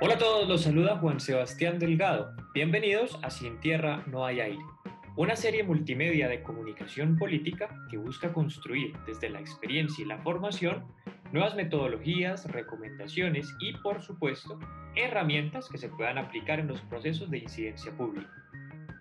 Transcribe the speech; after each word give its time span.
Hola 0.00 0.14
a 0.14 0.18
todos, 0.18 0.48
los 0.48 0.62
saluda 0.62 0.98
Juan 0.98 1.20
Sebastián 1.20 1.78
Delgado. 1.78 2.34
Bienvenidos 2.52 3.16
a 3.22 3.30
Sin 3.30 3.60
Tierra 3.60 4.02
No 4.08 4.26
Hay 4.26 4.40
Aire, 4.40 4.58
una 5.14 5.36
serie 5.36 5.62
multimedia 5.62 6.26
de 6.26 6.42
comunicación 6.42 7.16
política 7.16 7.68
que 7.88 7.96
busca 7.96 8.32
construir 8.32 8.92
desde 9.06 9.30
la 9.30 9.38
experiencia 9.38 10.04
y 10.04 10.08
la 10.08 10.18
formación 10.18 10.84
nuevas 11.30 11.54
metodologías, 11.54 12.50
recomendaciones 12.50 13.54
y, 13.60 13.72
por 13.74 14.02
supuesto, 14.02 14.58
herramientas 14.96 15.68
que 15.68 15.78
se 15.78 15.90
puedan 15.90 16.18
aplicar 16.18 16.58
en 16.58 16.66
los 16.66 16.80
procesos 16.80 17.30
de 17.30 17.38
incidencia 17.38 17.96
pública. 17.96 18.32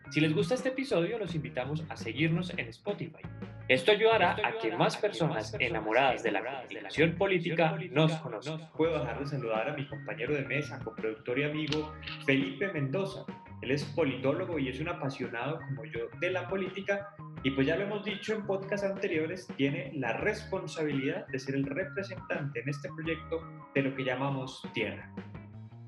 Si 0.09 0.21
les 0.21 0.33
gusta 0.33 0.53
este 0.55 0.69
episodio, 0.69 1.17
los 1.17 1.33
invitamos 1.35 1.83
a 1.89 1.97
seguirnos 1.97 2.51
en 2.57 2.67
Spotify. 2.67 3.23
Esto 3.67 3.91
ayudará 3.91 4.38
a 4.43 4.57
que 4.59 4.75
más 4.75 4.95
personas 4.97 5.55
enamoradas 5.59 6.21
de 6.21 6.31
la 6.31 6.43
comunicación 6.43 7.16
política 7.16 7.75
nos 7.91 8.11
conozcan. 8.17 8.70
Puedo 8.77 8.99
dejar 8.99 9.20
de 9.20 9.25
saludar 9.25 9.70
a 9.70 9.73
mi 9.73 9.88
compañero 9.88 10.35
de 10.35 10.45
mesa, 10.45 10.80
coproductor 10.83 11.39
y 11.39 11.44
amigo 11.44 11.91
Felipe 12.25 12.71
Mendoza. 12.71 13.25
Él 13.61 13.71
es 13.71 13.83
politólogo 13.83 14.59
y 14.59 14.70
es 14.70 14.80
un 14.80 14.89
apasionado 14.89 15.59
como 15.59 15.85
yo 15.85 16.08
de 16.19 16.30
la 16.30 16.47
política 16.47 17.16
y 17.41 17.52
pues 17.52 17.66
ya 17.66 17.75
lo 17.75 17.83
hemos 17.83 18.05
dicho 18.05 18.33
en 18.33 18.45
podcasts 18.45 18.85
anteriores, 18.85 19.47
tiene 19.58 19.91
la 19.95 20.13
responsabilidad 20.13 21.25
de 21.27 21.39
ser 21.39 21.55
el 21.55 21.66
representante 21.66 22.59
en 22.59 22.69
este 22.69 22.89
proyecto 22.89 23.41
de 23.73 23.81
lo 23.81 23.95
que 23.95 24.03
llamamos 24.03 24.61
tierra. 24.73 25.11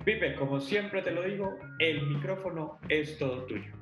Pipe, 0.03 0.35
como 0.35 0.59
siempre 0.59 1.01
te 1.01 1.11
lo 1.11 1.23
digo, 1.23 1.55
el 1.79 2.07
micrófono 2.07 2.79
es 2.89 3.17
todo 3.17 3.43
tuyo. 3.45 3.76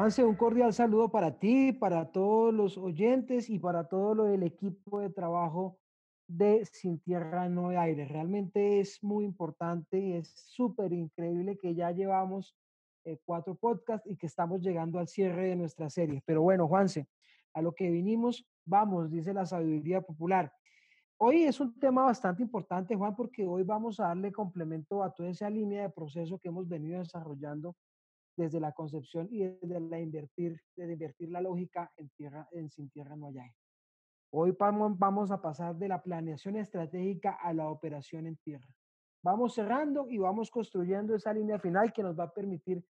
Juanse, 0.00 0.24
un 0.24 0.34
cordial 0.34 0.72
saludo 0.72 1.10
para 1.10 1.38
ti, 1.38 1.72
para 1.72 2.10
todos 2.10 2.54
los 2.54 2.78
oyentes 2.78 3.50
y 3.50 3.58
para 3.58 3.86
todo 3.86 4.28
el 4.28 4.44
equipo 4.44 4.98
de 4.98 5.10
trabajo 5.10 5.78
de 6.26 6.64
Sin 6.64 7.00
Tierra 7.00 7.50
No 7.50 7.68
hay 7.68 7.76
Aire. 7.76 8.06
Realmente 8.06 8.80
es 8.80 9.04
muy 9.04 9.26
importante 9.26 9.98
y 9.98 10.14
es 10.14 10.30
súper 10.30 10.94
increíble 10.94 11.58
que 11.58 11.74
ya 11.74 11.90
llevamos 11.90 12.56
eh, 13.04 13.18
cuatro 13.26 13.56
podcasts 13.56 14.10
y 14.10 14.16
que 14.16 14.26
estamos 14.26 14.62
llegando 14.62 14.98
al 14.98 15.06
cierre 15.06 15.48
de 15.48 15.56
nuestra 15.56 15.90
serie. 15.90 16.22
Pero 16.24 16.40
bueno, 16.40 16.66
Juanse, 16.66 17.06
a 17.52 17.60
lo 17.60 17.74
que 17.74 17.90
vinimos, 17.90 18.48
vamos, 18.64 19.10
dice 19.10 19.34
la 19.34 19.44
sabiduría 19.44 20.00
popular. 20.00 20.50
Hoy 21.18 21.42
es 21.42 21.60
un 21.60 21.78
tema 21.78 22.04
bastante 22.04 22.42
importante, 22.42 22.96
Juan, 22.96 23.14
porque 23.14 23.46
hoy 23.46 23.64
vamos 23.64 24.00
a 24.00 24.04
darle 24.04 24.32
complemento 24.32 25.02
a 25.02 25.12
toda 25.12 25.28
esa 25.28 25.50
línea 25.50 25.82
de 25.82 25.90
proceso 25.90 26.38
que 26.38 26.48
hemos 26.48 26.66
venido 26.66 27.00
desarrollando 27.00 27.76
desde 28.40 28.58
la 28.58 28.72
concepción 28.72 29.28
y 29.30 29.44
desde 29.44 29.80
la 29.80 30.00
invertir, 30.00 30.58
desde 30.74 30.94
invertir 30.94 31.30
la 31.30 31.42
lógica 31.42 31.92
en 31.96 32.08
tierra, 32.10 32.48
en 32.52 32.70
sin 32.70 32.88
tierra 32.88 33.14
no 33.14 33.26
hay 33.26 33.52
Hoy 34.32 34.56
vamos, 34.58 35.30
a 35.30 35.42
pasar 35.42 35.76
de 35.76 35.88
la 35.88 36.02
planeación 36.02 36.56
estratégica 36.56 37.32
a 37.32 37.52
la 37.52 37.68
operación 37.68 38.26
en 38.26 38.36
tierra. 38.36 38.68
Vamos 39.22 39.54
cerrando 39.54 40.08
y 40.08 40.18
vamos 40.18 40.50
construyendo 40.50 41.14
esa 41.14 41.34
línea 41.34 41.58
final 41.58 41.92
que 41.92 42.02
nos 42.02 42.18
va 42.18 42.24
a 42.24 42.32
permitir 42.32 42.82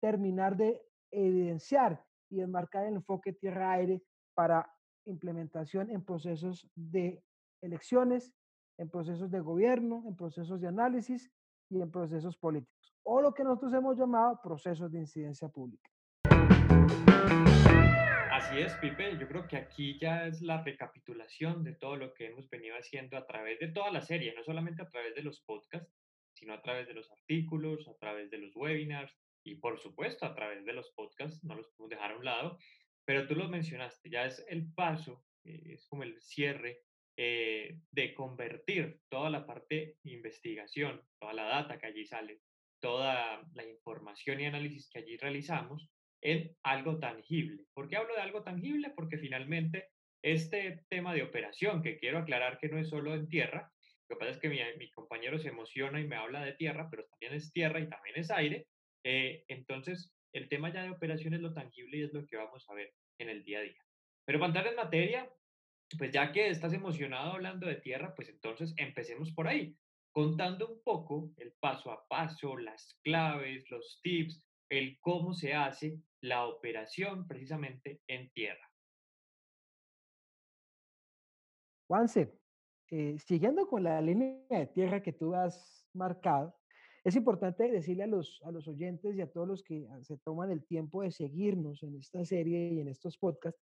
terminar 0.00 0.56
de 0.56 0.80
evidenciar 1.10 2.02
y 2.30 2.40
enmarcar 2.40 2.86
el 2.86 2.94
enfoque 2.94 3.34
tierra-aire 3.34 4.02
para 4.34 4.72
implementación 5.04 5.90
en 5.90 6.04
procesos 6.04 6.70
de 6.74 7.22
elecciones, 7.60 8.32
en 8.78 8.88
procesos 8.88 9.30
de 9.30 9.40
gobierno, 9.40 10.04
en 10.06 10.16
procesos 10.16 10.60
de 10.60 10.68
análisis 10.68 11.30
y 11.68 11.82
en 11.82 11.90
procesos 11.90 12.36
políticos, 12.38 12.95
o 13.08 13.22
lo 13.22 13.32
que 13.32 13.44
nosotros 13.44 13.72
hemos 13.72 13.96
llamado 13.96 14.40
procesos 14.42 14.90
de 14.90 14.98
incidencia 14.98 15.48
pública. 15.48 15.88
Así 18.32 18.58
es, 18.58 18.74
Pipe. 18.74 19.16
Yo 19.18 19.28
creo 19.28 19.46
que 19.46 19.56
aquí 19.56 19.96
ya 19.98 20.26
es 20.26 20.42
la 20.42 20.62
recapitulación 20.62 21.62
de 21.62 21.74
todo 21.74 21.96
lo 21.96 22.12
que 22.14 22.26
hemos 22.26 22.50
venido 22.50 22.76
haciendo 22.76 23.16
a 23.16 23.24
través 23.24 23.60
de 23.60 23.68
toda 23.68 23.90
la 23.90 24.02
serie, 24.02 24.34
no 24.34 24.42
solamente 24.42 24.82
a 24.82 24.90
través 24.90 25.14
de 25.14 25.22
los 25.22 25.40
podcasts, 25.40 25.94
sino 26.34 26.52
a 26.52 26.60
través 26.60 26.88
de 26.88 26.94
los 26.94 27.10
artículos, 27.12 27.88
a 27.88 27.96
través 27.96 28.28
de 28.30 28.38
los 28.38 28.54
webinars 28.56 29.16
y, 29.44 29.54
por 29.54 29.78
supuesto, 29.78 30.26
a 30.26 30.34
través 30.34 30.64
de 30.64 30.72
los 30.72 30.90
podcasts. 30.90 31.42
No 31.44 31.54
los 31.54 31.68
podemos 31.68 31.90
dejar 31.90 32.10
a 32.10 32.16
un 32.16 32.24
lado, 32.24 32.58
pero 33.04 33.26
tú 33.28 33.36
los 33.36 33.48
mencionaste, 33.48 34.10
ya 34.10 34.26
es 34.26 34.44
el 34.48 34.72
paso, 34.74 35.24
eh, 35.44 35.74
es 35.74 35.86
como 35.86 36.02
el 36.02 36.20
cierre 36.20 36.82
eh, 37.16 37.78
de 37.92 38.14
convertir 38.14 39.00
toda 39.08 39.30
la 39.30 39.46
parte 39.46 39.96
de 40.02 40.10
investigación, 40.10 41.00
toda 41.18 41.32
la 41.32 41.44
data 41.44 41.78
que 41.78 41.86
allí 41.86 42.04
sale, 42.04 42.42
toda 42.86 43.42
la 43.54 43.64
información 43.64 44.40
y 44.40 44.44
análisis 44.44 44.88
que 44.88 45.00
allí 45.00 45.16
realizamos 45.16 45.90
en 46.22 46.56
algo 46.62 47.00
tangible. 47.00 47.64
¿Por 47.74 47.88
qué 47.88 47.96
hablo 47.96 48.14
de 48.14 48.20
algo 48.20 48.44
tangible? 48.44 48.92
Porque 48.94 49.18
finalmente 49.18 49.88
este 50.22 50.84
tema 50.88 51.12
de 51.12 51.24
operación, 51.24 51.82
que 51.82 51.98
quiero 51.98 52.18
aclarar 52.18 52.58
que 52.58 52.68
no 52.68 52.78
es 52.78 52.88
solo 52.88 53.16
en 53.16 53.28
tierra, 53.28 53.72
lo 54.08 54.14
que 54.14 54.20
pasa 54.20 54.30
es 54.30 54.38
que 54.38 54.48
mi, 54.48 54.90
compañero 54.92 55.36
se 55.40 55.48
emociona 55.48 56.00
y 56.00 56.06
me 56.06 56.14
habla 56.14 56.44
de 56.44 56.52
tierra, 56.52 56.86
pero 56.88 57.04
también 57.06 57.34
es 57.34 57.52
tierra 57.52 57.80
y 57.80 57.88
también 57.88 58.18
es 58.18 58.30
aire. 58.30 58.68
Eh, 59.02 59.44
entonces, 59.48 60.12
el 60.32 60.48
tema 60.48 60.72
ya 60.72 60.84
de 60.84 60.90
operación 60.90 61.34
es 61.34 61.40
lo 61.40 61.52
tangible 61.52 61.98
y 61.98 62.02
es 62.02 62.12
lo 62.12 62.24
que 62.24 62.36
vamos 62.36 62.64
a 62.68 62.74
ver 62.74 62.92
en 63.18 63.30
el 63.30 63.42
día 63.44 63.58
a 63.58 63.62
día. 63.62 63.82
Pero 64.24 64.38
para 64.38 64.50
entrar 64.50 64.66
en 64.68 64.76
materia, 64.76 65.28
pues 65.98 66.12
ya 66.12 66.30
que 66.30 66.50
estás 66.50 66.72
emocionado 66.72 67.32
hablando 67.32 67.66
de 67.66 67.80
tierra, 67.80 68.14
pues 68.14 68.28
entonces 68.28 68.74
empecemos 68.76 69.32
por 69.32 69.48
ahí, 69.48 69.76
contando 70.16 70.66
un 70.66 70.80
poco 70.82 71.34
el 71.36 71.52
paso 71.60 71.90
a 71.90 72.08
paso, 72.08 72.56
las 72.56 72.98
claves, 73.04 73.70
los 73.70 74.00
tips, 74.02 74.42
el 74.70 74.98
cómo 74.98 75.34
se 75.34 75.52
hace 75.52 76.00
la 76.22 76.46
operación 76.46 77.26
precisamente 77.26 78.00
en 78.06 78.30
tierra. 78.30 78.66
Juanse, 81.86 82.32
eh, 82.90 83.18
siguiendo 83.18 83.66
con 83.66 83.82
la 83.82 84.00
línea 84.00 84.40
de 84.48 84.66
tierra 84.68 85.02
que 85.02 85.12
tú 85.12 85.34
has 85.34 85.86
marcado, 85.92 86.56
es 87.04 87.14
importante 87.14 87.70
decirle 87.70 88.04
a 88.04 88.06
los, 88.06 88.40
a 88.46 88.50
los 88.50 88.66
oyentes 88.68 89.14
y 89.16 89.20
a 89.20 89.30
todos 89.30 89.46
los 89.46 89.62
que 89.62 89.86
se 90.00 90.16
toman 90.16 90.50
el 90.50 90.64
tiempo 90.64 91.02
de 91.02 91.10
seguirnos 91.10 91.82
en 91.82 91.94
esta 91.94 92.24
serie 92.24 92.72
y 92.72 92.80
en 92.80 92.88
estos 92.88 93.18
podcasts, 93.18 93.62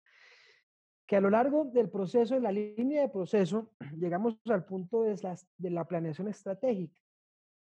que 1.12 1.18
a 1.18 1.20
lo 1.20 1.30
largo 1.30 1.66
del 1.66 1.90
proceso, 1.90 2.38
en 2.38 2.44
la 2.44 2.54
línea 2.54 3.02
de 3.02 3.10
proceso, 3.10 3.74
llegamos 4.00 4.38
al 4.46 4.64
punto 4.64 5.02
de 5.04 5.18
la, 5.22 5.38
de 5.58 5.70
la 5.70 5.84
planeación 5.84 6.30
estratégica. 6.30 6.98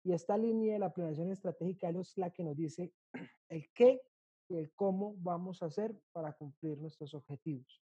Y 0.05 0.13
esta 0.13 0.37
línea 0.37 0.71
de 0.71 0.79
la 0.79 0.93
planeación 0.93 1.29
estratégica 1.33 1.89
es 1.89 2.17
la 2.17 2.29
que 2.29 2.45
nos 2.45 2.55
dice 2.55 2.93
el 3.49 3.69
qué 3.73 4.03
y 4.47 4.55
el 4.55 4.71
cómo 4.71 5.15
vamos 5.17 5.61
a 5.61 5.65
hacer 5.65 5.93
para 6.13 6.31
cumplir 6.31 6.77
nuestros 6.77 7.13
objetivos. 7.13 7.83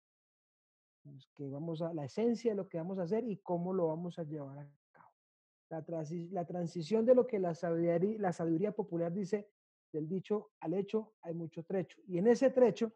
Que 1.37 1.51
vamos 1.51 1.83
a 1.83 1.93
la 1.93 2.07
esencia 2.07 2.53
de 2.53 2.57
lo 2.57 2.67
que 2.67 2.79
vamos 2.79 2.99
a 2.99 3.03
hacer 3.03 3.25
y 3.25 3.37
cómo 3.37 3.75
lo 3.75 3.89
vamos 3.89 4.19
a 4.19 4.23
llevar 4.23 4.61
a 4.61 4.71
cabo. 4.93 5.13
La, 5.69 5.85
la 6.31 6.47
transición 6.47 7.05
de 7.05 7.15
lo 7.15 7.27
que 7.27 7.39
la 7.39 7.55
sabiduría, 7.55 8.19
la 8.19 8.33
sabiduría 8.33 8.73
popular 8.73 9.13
dice, 9.13 9.51
del 9.93 10.09
dicho 10.09 10.53
al 10.61 10.73
hecho 10.73 11.13
hay 11.21 11.35
mucho 11.35 11.63
trecho. 11.65 12.01
Y 12.07 12.17
en 12.17 12.29
ese 12.29 12.49
trecho 12.49 12.95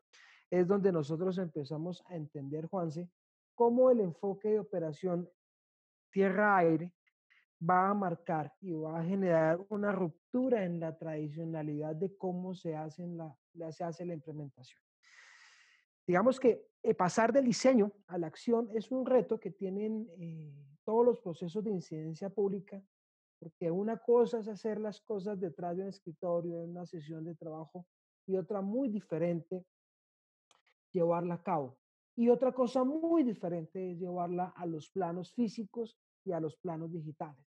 es 0.61 0.69
donde 0.69 0.93
nosotros 0.93 1.37
empezamos 1.39 2.05
a 2.07 2.15
entender, 2.15 2.67
Juanse, 2.67 3.11
cómo 3.55 3.91
el 3.91 4.01
enfoque 4.01 4.51
de 4.51 4.61
operación 4.61 5.29
tierra-aire 6.11 6.93
va 7.69 7.89
a 7.89 7.95
marcar 7.95 8.53
y 8.61 8.73
va 8.73 9.01
a 9.01 9.05
generar 9.05 9.59
una 9.69 9.91
ruptura 9.91 10.65
en 10.65 10.79
la 10.79 10.97
tradicionalidad 10.97 11.97
de 11.97 12.17
cómo 12.17 12.55
se 12.55 12.77
hace, 12.77 13.05
la, 13.07 13.37
se 13.73 13.83
hace 13.83 14.05
la 14.05 14.15
implementación. 14.15 14.81
Digamos 16.07 16.39
que 16.39 16.69
eh, 16.83 16.95
pasar 16.95 17.33
del 17.33 17.47
diseño 17.47 17.91
a 18.07 18.19
la 18.19 18.29
acción 18.29 18.69
es 18.75 18.93
un 18.93 19.07
reto 19.07 19.41
que 19.41 19.51
tienen 19.51 20.09
eh, 20.19 20.53
todos 20.85 21.05
los 21.05 21.19
procesos 21.19 21.65
de 21.65 21.71
incidencia 21.71 22.31
pública, 22.31 22.81
porque 23.41 23.71
una 23.71 23.97
cosa 23.97 24.39
es 24.39 24.47
hacer 24.47 24.79
las 24.79 25.01
cosas 25.01 25.41
detrás 25.41 25.77
de 25.77 25.83
un 25.83 25.89
escritorio, 25.89 26.63
en 26.63 26.71
una 26.71 26.87
sesión 26.87 27.25
de 27.25 27.35
trabajo, 27.35 27.87
y 28.27 28.37
otra 28.37 28.61
muy 28.61 28.89
diferente 28.89 29.65
llevarla 30.94 31.35
a 31.35 31.43
cabo. 31.43 31.76
Y 32.17 32.29
otra 32.29 32.52
cosa 32.52 32.85
muy 32.85 33.25
diferente 33.25 33.91
es 33.91 33.99
llevarla 33.99 34.55
a 34.56 34.64
los 34.64 34.88
planos 34.88 35.32
físicos 35.35 35.99
y 36.25 36.32
a 36.32 36.41
los 36.41 36.56
planos 36.56 36.93
digitales. 36.93 37.44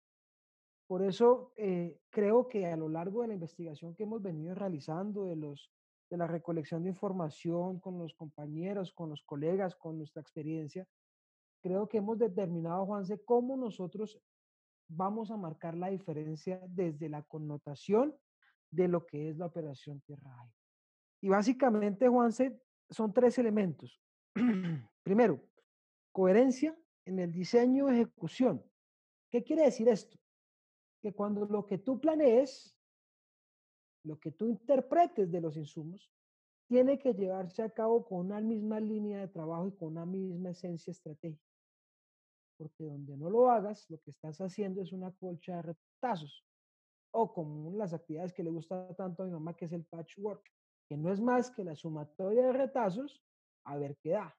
Por 0.88 1.04
eso 1.04 1.54
eh, 1.56 2.00
creo 2.10 2.48
que 2.48 2.66
a 2.68 2.78
lo 2.78 2.90
largo 2.90 3.22
de 3.22 3.30
la 3.30 3.34
investigación 3.34 3.96
que 3.96 4.04
hemos 4.04 4.22
venido 4.22 4.54
realizando, 4.54 5.26
de, 5.26 5.36
los, 5.36 5.72
de 6.10 6.18
la 6.18 6.28
recolección 6.28 6.84
de 6.84 6.90
información 6.90 7.80
con 7.80 7.98
los 7.98 8.14
compañeros, 8.14 8.94
con 8.94 9.10
los 9.10 9.24
colegas, 9.24 9.76
con 9.76 9.98
nuestra 9.98 10.22
experiencia, 10.22 10.86
creo 11.62 11.88
que 11.88 11.98
hemos 11.98 12.20
determinado, 12.20 12.86
Juanse, 12.86 13.24
cómo 13.24 13.58
nosotros 13.58 14.20
vamos 14.90 15.32
a 15.32 15.38
marcar 15.38 15.76
la 15.76 15.90
diferencia 15.90 16.62
desde 16.68 17.10
la 17.10 17.24
connotación 17.24 18.16
de 18.72 18.88
lo 18.88 19.06
que 19.06 19.30
es 19.30 19.38
la 19.38 19.48
operación 19.48 20.02
Tierra-Aire. 20.02 20.54
Y 21.22 21.30
básicamente, 21.30 22.08
Juanse, 22.08 22.62
son 22.90 23.14
tres 23.14 23.38
elementos. 23.38 24.02
Primero, 25.04 25.42
coherencia 26.12 26.78
en 27.06 27.20
el 27.20 27.32
diseño 27.32 27.90
y 27.90 27.96
ejecución. 27.96 28.64
¿Qué 29.30 29.44
quiere 29.44 29.64
decir 29.64 29.88
esto? 29.90 30.18
Que 31.02 31.14
cuando 31.14 31.46
lo 31.46 31.66
que 31.66 31.78
tú 31.78 32.00
planees, 32.00 32.76
lo 34.04 34.20
que 34.20 34.32
tú 34.32 34.48
interpretes 34.48 35.32
de 35.32 35.42
los 35.42 35.58
insumos, 35.58 36.12
tiene 36.68 37.00
que 37.00 37.14
llevarse 37.14 37.62
a 37.64 37.70
cabo 37.70 38.06
con 38.06 38.26
una 38.26 38.42
misma 38.42 38.80
línea 38.80 39.20
de 39.22 39.28
trabajo 39.30 39.68
y 39.68 39.76
con 39.76 39.90
una 39.90 40.06
misma 40.06 40.50
esencia 40.50 40.92
estratégica. 40.92 41.44
Porque 42.58 42.84
donde 42.84 43.16
no 43.16 43.30
lo 43.30 43.50
hagas, 43.50 43.90
lo 43.90 44.00
que 44.02 44.12
estás 44.12 44.40
haciendo 44.42 44.82
es 44.82 44.92
una 44.92 45.12
colcha 45.12 45.58
de 45.58 45.62
retazos. 45.62 46.46
O 47.12 47.34
como 47.34 47.72
las 47.78 47.94
actividades 47.94 48.34
que 48.34 48.44
le 48.44 48.50
gusta 48.50 48.94
tanto 48.96 49.24
a 49.24 49.26
mi 49.28 49.32
mamá, 49.32 49.56
que 49.56 49.66
es 49.66 49.72
el 49.72 49.86
patchwork, 49.86 50.44
que 50.88 50.98
no 50.98 51.12
es 51.12 51.22
más 51.22 51.52
que 51.52 51.64
la 51.64 51.76
sumatoria 51.76 52.48
de 52.48 52.54
retazos 52.54 53.22
a 53.66 53.78
ver 53.78 53.98
qué 54.02 54.12
da. 54.12 54.36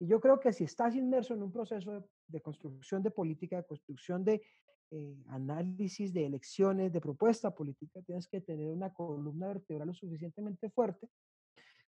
Y 0.00 0.06
yo 0.06 0.20
creo 0.20 0.38
que 0.38 0.52
si 0.52 0.64
estás 0.64 0.94
inmerso 0.94 1.34
en 1.34 1.42
un 1.42 1.52
proceso 1.52 2.04
de, 2.26 2.40
construcción 2.40 3.02
de 3.02 3.10
política, 3.10 3.56
de 3.56 3.64
construcción 3.64 4.24
de 4.24 4.42
eh, 4.90 5.16
análisis 5.28 6.12
de 6.12 6.26
elecciones, 6.26 6.92
de 6.92 7.00
propuesta 7.00 7.54
política, 7.54 8.00
tienes 8.02 8.28
que 8.28 8.40
tener 8.40 8.70
una 8.70 8.92
columna 8.92 9.48
vertebral 9.48 9.88
lo 9.88 9.94
suficientemente 9.94 10.70
fuerte 10.70 11.08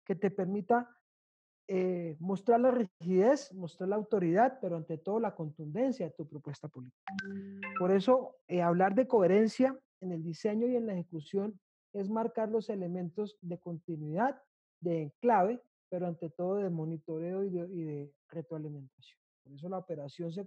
que 0.05 0.15
te 0.15 0.31
permita 0.31 0.89
eh, 1.69 2.15
mostrar 2.19 2.61
la 2.61 2.71
rigidez, 2.71 3.53
mostrar 3.53 3.89
la 3.89 3.97
autoridad, 3.97 4.57
pero 4.61 4.77
ante 4.77 4.97
todo 4.97 5.19
la 5.19 5.35
contundencia 5.35 6.05
de 6.05 6.13
tu 6.13 6.25
propuesta 6.25 6.69
política. 6.69 7.13
Por 7.77 7.91
eso, 7.91 8.37
eh, 8.47 8.61
hablar 8.61 8.95
de 8.95 9.05
coherencia 9.05 9.77
en 9.99 10.13
el 10.13 10.23
diseño 10.23 10.65
y 10.67 10.77
en 10.77 10.87
la 10.87 10.93
ejecución 10.93 11.59
es 11.99 12.09
marcar 12.09 12.49
los 12.49 12.69
elementos 12.69 13.37
de 13.41 13.59
continuidad, 13.59 14.41
de 14.79 15.03
enclave, 15.03 15.61
pero 15.89 16.07
ante 16.07 16.29
todo 16.29 16.55
de 16.55 16.69
monitoreo 16.69 17.43
y 17.43 17.49
de, 17.49 18.13
retroalimentación. 18.29 19.19
Por 19.43 19.53
eso 19.53 19.69
la 19.69 19.77
operación 19.77 20.31
se, 20.31 20.45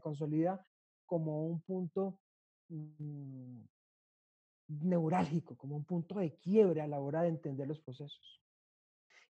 consolida 0.00 0.64
como 1.04 1.46
un 1.46 1.60
punto 1.62 2.20
mm, 2.68 3.60
neurálgico, 4.68 5.56
como 5.56 5.76
un 5.76 5.84
punto 5.84 6.18
de 6.20 6.36
quiebre 6.36 6.80
a 6.80 6.86
la 6.86 7.00
hora 7.00 7.22
de 7.22 7.28
entender 7.28 7.66
los 7.66 7.80
procesos. 7.80 8.40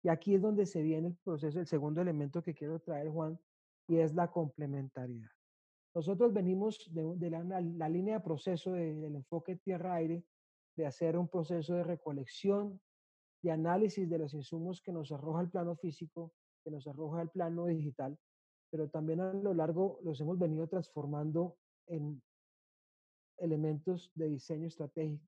Y 0.02 0.08
aquí 0.08 0.34
es 0.34 0.42
donde 0.42 0.66
se 0.66 0.82
viene 0.82 1.08
el 1.08 1.16
proceso, 1.16 1.60
el 1.60 1.66
segundo 1.66 2.02
elemento 2.02 2.42
que 2.42 2.54
quiero 2.54 2.80
traer, 2.80 3.08
Juan, 3.08 3.38
y 3.86 3.98
es 3.98 4.14
la 4.14 4.30
complementariedad. 4.30 5.30
Nosotros 5.94 6.32
venimos 6.32 6.90
de, 6.92 7.30
la, 7.30 7.88
línea 7.88 8.18
de 8.18 8.24
proceso 8.24 8.72
del 8.72 9.14
enfoque 9.14 9.56
tierra-aire, 9.56 10.24
de 10.76 10.86
hacer 10.86 11.16
un 11.16 11.28
proceso 11.28 11.74
de 11.74 11.84
recolección, 11.84 12.80
de 13.42 13.50
análisis 13.50 14.08
de 14.08 14.18
los 14.18 14.34
insumos 14.34 14.80
que 14.80 14.92
nos 14.92 15.12
arroja 15.12 15.42
el 15.42 15.50
plano 15.50 15.76
físico, 15.76 16.32
que 16.64 16.70
nos 16.70 16.86
arroja 16.86 17.22
el 17.22 17.28
plano 17.28 17.66
digital, 17.66 18.18
pero 18.70 18.88
también 18.88 19.20
a 19.20 19.32
lo 19.32 19.54
largo 19.54 20.00
los 20.02 20.20
hemos 20.20 20.38
venido 20.38 20.66
transformando 20.66 21.56
en 21.86 22.22
elementos 23.38 24.10
de 24.14 24.28
diseño 24.28 24.66
estratégico. 24.66 25.24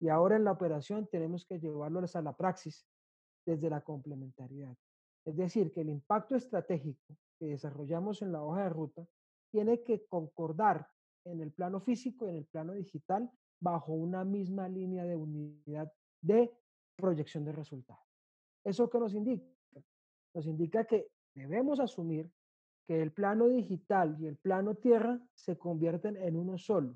Y 0.00 0.08
ahora 0.08 0.36
en 0.36 0.44
la 0.44 0.52
operación 0.52 1.08
tenemos 1.10 1.46
que 1.46 1.58
llevarlos 1.58 2.14
a 2.16 2.22
la 2.22 2.36
praxis 2.36 2.86
desde 3.46 3.70
la 3.70 3.80
complementariedad. 3.80 4.76
Es 5.24 5.36
decir, 5.36 5.72
que 5.72 5.80
el 5.80 5.88
impacto 5.88 6.36
estratégico 6.36 7.16
que 7.38 7.46
desarrollamos 7.46 8.20
en 8.22 8.32
la 8.32 8.42
hoja 8.42 8.64
de 8.64 8.68
ruta 8.68 9.06
tiene 9.50 9.82
que 9.82 10.04
concordar 10.06 10.86
en 11.24 11.40
el 11.40 11.52
plano 11.52 11.80
físico 11.80 12.26
y 12.26 12.30
en 12.30 12.36
el 12.36 12.44
plano 12.44 12.74
digital 12.74 13.30
bajo 13.64 13.94
una 13.94 14.24
misma 14.24 14.68
línea 14.68 15.04
de 15.04 15.16
unidad 15.16 15.90
de 16.20 16.52
proyección 16.96 17.44
de 17.46 17.52
resultados. 17.52 18.04
¿Eso 18.62 18.90
qué 18.90 18.98
nos 18.98 19.14
indica? 19.14 19.46
Nos 20.34 20.46
indica 20.46 20.84
que 20.84 21.08
debemos 21.34 21.80
asumir 21.80 22.30
que 22.86 23.00
el 23.00 23.12
plano 23.12 23.48
digital 23.48 24.16
y 24.20 24.26
el 24.26 24.36
plano 24.36 24.74
tierra 24.74 25.18
se 25.34 25.56
convierten 25.56 26.18
en 26.18 26.36
uno 26.36 26.58
solo, 26.58 26.94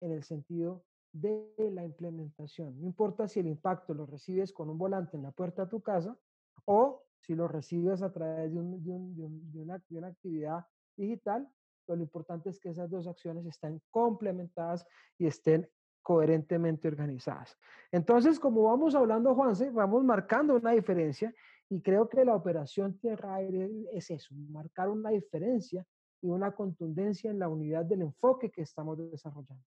en 0.00 0.10
el 0.10 0.24
sentido 0.24 0.84
de 1.12 1.54
la 1.72 1.84
implementación. 1.84 2.80
No 2.80 2.86
importa 2.86 3.28
si 3.28 3.38
el 3.38 3.46
impacto 3.46 3.94
lo 3.94 4.06
recibes 4.06 4.52
con 4.52 4.68
un 4.68 4.78
volante 4.78 5.16
en 5.16 5.22
la 5.22 5.30
puerta 5.30 5.64
de 5.64 5.70
tu 5.70 5.80
casa 5.80 6.18
o 6.64 7.04
si 7.20 7.36
lo 7.36 7.46
recibes 7.46 8.02
a 8.02 8.12
través 8.12 8.52
de, 8.52 8.58
una, 8.58 9.74
actividad 10.08 10.66
digital, 10.96 11.48
lo 11.86 11.96
importante 11.96 12.50
es 12.50 12.58
que 12.58 12.70
esas 12.70 12.90
dos 12.90 13.06
acciones 13.06 13.46
estén 13.46 13.80
complementadas 13.90 14.86
y 15.18 15.26
estén 15.26 15.68
coherentemente 16.02 16.88
organizadas. 16.88 17.56
Entonces, 17.92 18.40
como 18.40 18.64
vamos 18.64 18.94
hablando, 18.94 19.34
Juanse, 19.34 19.70
vamos 19.70 20.04
marcando 20.04 20.56
una 20.56 20.72
diferencia 20.72 21.32
y 21.68 21.80
creo 21.80 22.08
que 22.08 22.24
la 22.24 22.34
operación 22.34 22.98
tierra-aire 22.98 23.70
es 23.92 24.10
eso, 24.10 24.34
marcar 24.50 24.88
una 24.88 25.10
diferencia 25.10 25.86
y 26.20 26.28
una 26.28 26.52
contundencia 26.52 27.30
en 27.30 27.38
la 27.38 27.48
unidad 27.48 27.84
del 27.84 28.02
enfoque 28.02 28.50
que 28.50 28.62
estamos 28.62 28.98
desarrollando 29.10 29.64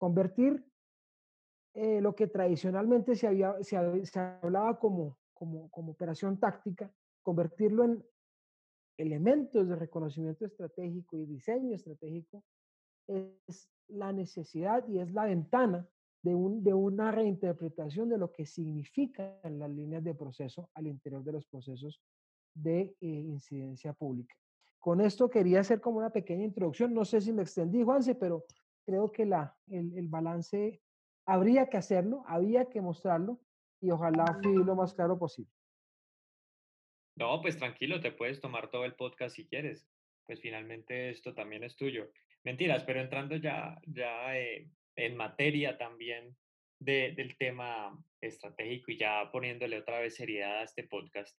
convertir 0.00 0.64
eh, 1.74 2.00
lo 2.00 2.14
que 2.14 2.26
tradicionalmente 2.26 3.14
se, 3.14 3.28
había, 3.28 3.54
se, 3.62 3.76
hablaba 3.76 4.78
como, 4.78 5.18
como, 5.34 5.70
como 5.70 5.92
operación 5.92 6.40
táctica, 6.40 6.90
convertirlo 7.22 7.84
en 7.84 8.04
elementos 8.96 9.68
de 9.68 9.76
reconocimiento 9.76 10.44
estratégico 10.44 11.16
y 11.16 11.26
diseño 11.26 11.74
estratégico, 11.74 12.44
es 13.06 13.68
la 13.88 14.12
necesidad 14.12 14.86
y 14.88 14.98
es 14.98 15.12
la 15.12 15.24
ventana 15.24 15.88
de, 16.22 16.34
un, 16.34 16.62
de 16.62 16.74
una 16.74 17.10
reinterpretación 17.10 18.08
de 18.08 18.18
lo 18.18 18.30
que 18.32 18.46
significan 18.46 19.58
las 19.58 19.70
líneas 19.70 20.04
de 20.04 20.14
proceso 20.14 20.70
al 20.74 20.86
interior 20.86 21.24
de 21.24 21.32
los 21.32 21.46
procesos 21.46 22.00
de 22.54 22.96
eh, 23.00 23.06
incidencia 23.06 23.92
pública. 23.92 24.34
Con 24.78 25.00
esto 25.00 25.28
quería 25.28 25.60
hacer 25.60 25.80
como 25.80 25.98
una 25.98 26.10
pequeña 26.10 26.44
introducción, 26.44 26.94
no 26.94 27.04
sé 27.04 27.20
si 27.20 27.32
me 27.32 27.42
extendí, 27.42 27.82
Juanse, 27.82 28.14
pero 28.14 28.44
creo 28.84 29.12
que 29.12 29.26
la, 29.26 29.56
el, 29.68 30.08
balance 30.08 30.80
habría 31.26 31.68
que 31.68 31.76
hacerlo, 31.76 32.24
había 32.26 32.66
que 32.66 32.80
mostrarlo 32.80 33.38
y 33.80 33.90
ojalá 33.90 34.38
fui 34.42 34.54
lo 34.64 34.74
más 34.74 34.94
claro 34.94 35.18
posible. 35.18 35.52
No, 37.20 37.42
pues 37.42 37.58
tranquilo, 37.58 38.00
te 38.00 38.12
puedes 38.12 38.40
tomar 38.40 38.70
todo 38.70 38.86
el 38.86 38.94
podcast 38.94 39.36
si 39.36 39.46
quieres. 39.46 39.86
Pues 40.24 40.40
finalmente 40.40 41.10
esto 41.10 41.34
también 41.34 41.62
es 41.62 41.76
tuyo. 41.76 42.10
Mentiras, 42.44 42.82
pero 42.84 42.98
entrando 42.98 43.36
ya, 43.36 43.78
ya 43.86 44.38
eh, 44.38 44.70
en 44.96 45.16
materia 45.18 45.76
también 45.76 46.34
de, 46.78 47.12
del 47.14 47.36
tema 47.36 47.94
estratégico 48.22 48.90
y 48.90 48.96
ya 48.96 49.30
poniéndole 49.30 49.78
otra 49.78 50.00
vez 50.00 50.14
seriedad 50.14 50.60
a 50.60 50.62
este 50.62 50.84
podcast. 50.84 51.38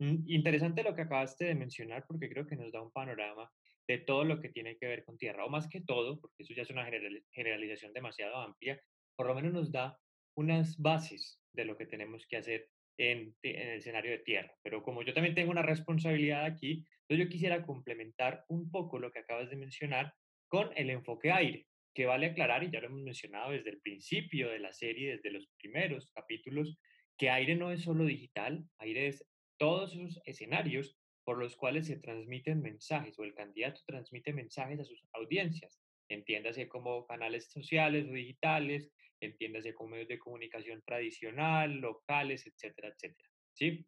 Mm, 0.00 0.24
interesante 0.26 0.82
lo 0.82 0.94
que 0.94 1.02
acabaste 1.02 1.46
de 1.46 1.54
mencionar 1.54 2.04
porque 2.06 2.28
creo 2.28 2.46
que 2.46 2.56
nos 2.56 2.70
da 2.70 2.82
un 2.82 2.92
panorama 2.92 3.50
de 3.88 3.96
todo 3.96 4.24
lo 4.24 4.38
que 4.38 4.50
tiene 4.50 4.76
que 4.76 4.86
ver 4.86 5.02
con 5.02 5.16
tierra, 5.16 5.46
o 5.46 5.48
más 5.48 5.66
que 5.66 5.80
todo, 5.80 6.20
porque 6.20 6.42
eso 6.42 6.52
ya 6.52 6.62
es 6.62 6.70
una 6.70 6.86
generalización 7.30 7.94
demasiado 7.94 8.36
amplia, 8.36 8.78
por 9.16 9.28
lo 9.28 9.34
menos 9.34 9.54
nos 9.54 9.72
da 9.72 9.98
unas 10.36 10.76
bases 10.76 11.40
de 11.54 11.64
lo 11.64 11.78
que 11.78 11.86
tenemos 11.86 12.26
que 12.26 12.36
hacer 12.36 12.68
en, 13.10 13.34
el 13.42 13.78
escenario 13.78 14.12
de 14.12 14.18
tierra. 14.18 14.54
Pero 14.62 14.82
como 14.82 15.02
yo 15.02 15.12
también 15.12 15.34
tengo 15.34 15.50
una 15.50 15.62
responsabilidad 15.62 16.44
aquí, 16.44 16.86
yo 17.08 17.28
quisiera 17.28 17.62
complementar 17.62 18.44
un 18.48 18.70
poco 18.70 18.98
lo 18.98 19.12
que 19.12 19.18
acabas 19.18 19.50
de 19.50 19.56
mencionar 19.56 20.14
con 20.48 20.70
el 20.76 20.88
enfoque 20.88 21.30
aire, 21.30 21.66
que 21.94 22.06
vale 22.06 22.26
aclarar, 22.26 22.64
y 22.64 22.70
ya 22.70 22.80
lo 22.80 22.86
hemos 22.86 23.02
mencionado 23.02 23.50
desde 23.50 23.70
el 23.70 23.80
principio 23.80 24.48
de 24.48 24.60
la 24.60 24.72
serie, 24.72 25.16
desde 25.16 25.30
los 25.30 25.46
primeros 25.58 26.10
capítulos, 26.14 26.78
que 27.18 27.28
aire 27.28 27.54
no 27.54 27.70
es 27.70 27.82
solo 27.82 28.04
digital, 28.04 28.64
aire 28.78 29.08
es 29.08 29.26
todos 29.58 29.94
esos 29.94 30.20
escenarios 30.24 30.96
por 31.24 31.38
los 31.38 31.56
cuales 31.56 31.86
se 31.86 31.98
transmiten 31.98 32.62
mensajes 32.62 33.18
o 33.18 33.24
el 33.24 33.34
candidato 33.34 33.80
transmite 33.86 34.32
mensajes 34.32 34.80
a 34.80 34.84
sus 34.84 35.04
audiencias. 35.12 35.80
Entiéndase 36.08 36.68
como 36.68 37.06
canales 37.06 37.50
sociales 37.50 38.06
o 38.08 38.12
digitales, 38.12 38.90
entiéndase 39.24 39.74
como 39.74 39.90
medios 39.90 40.08
de 40.08 40.18
comunicación 40.18 40.82
tradicional, 40.82 41.74
locales, 41.74 42.46
etcétera, 42.46 42.88
etcétera. 42.88 43.28
¿Sí? 43.52 43.86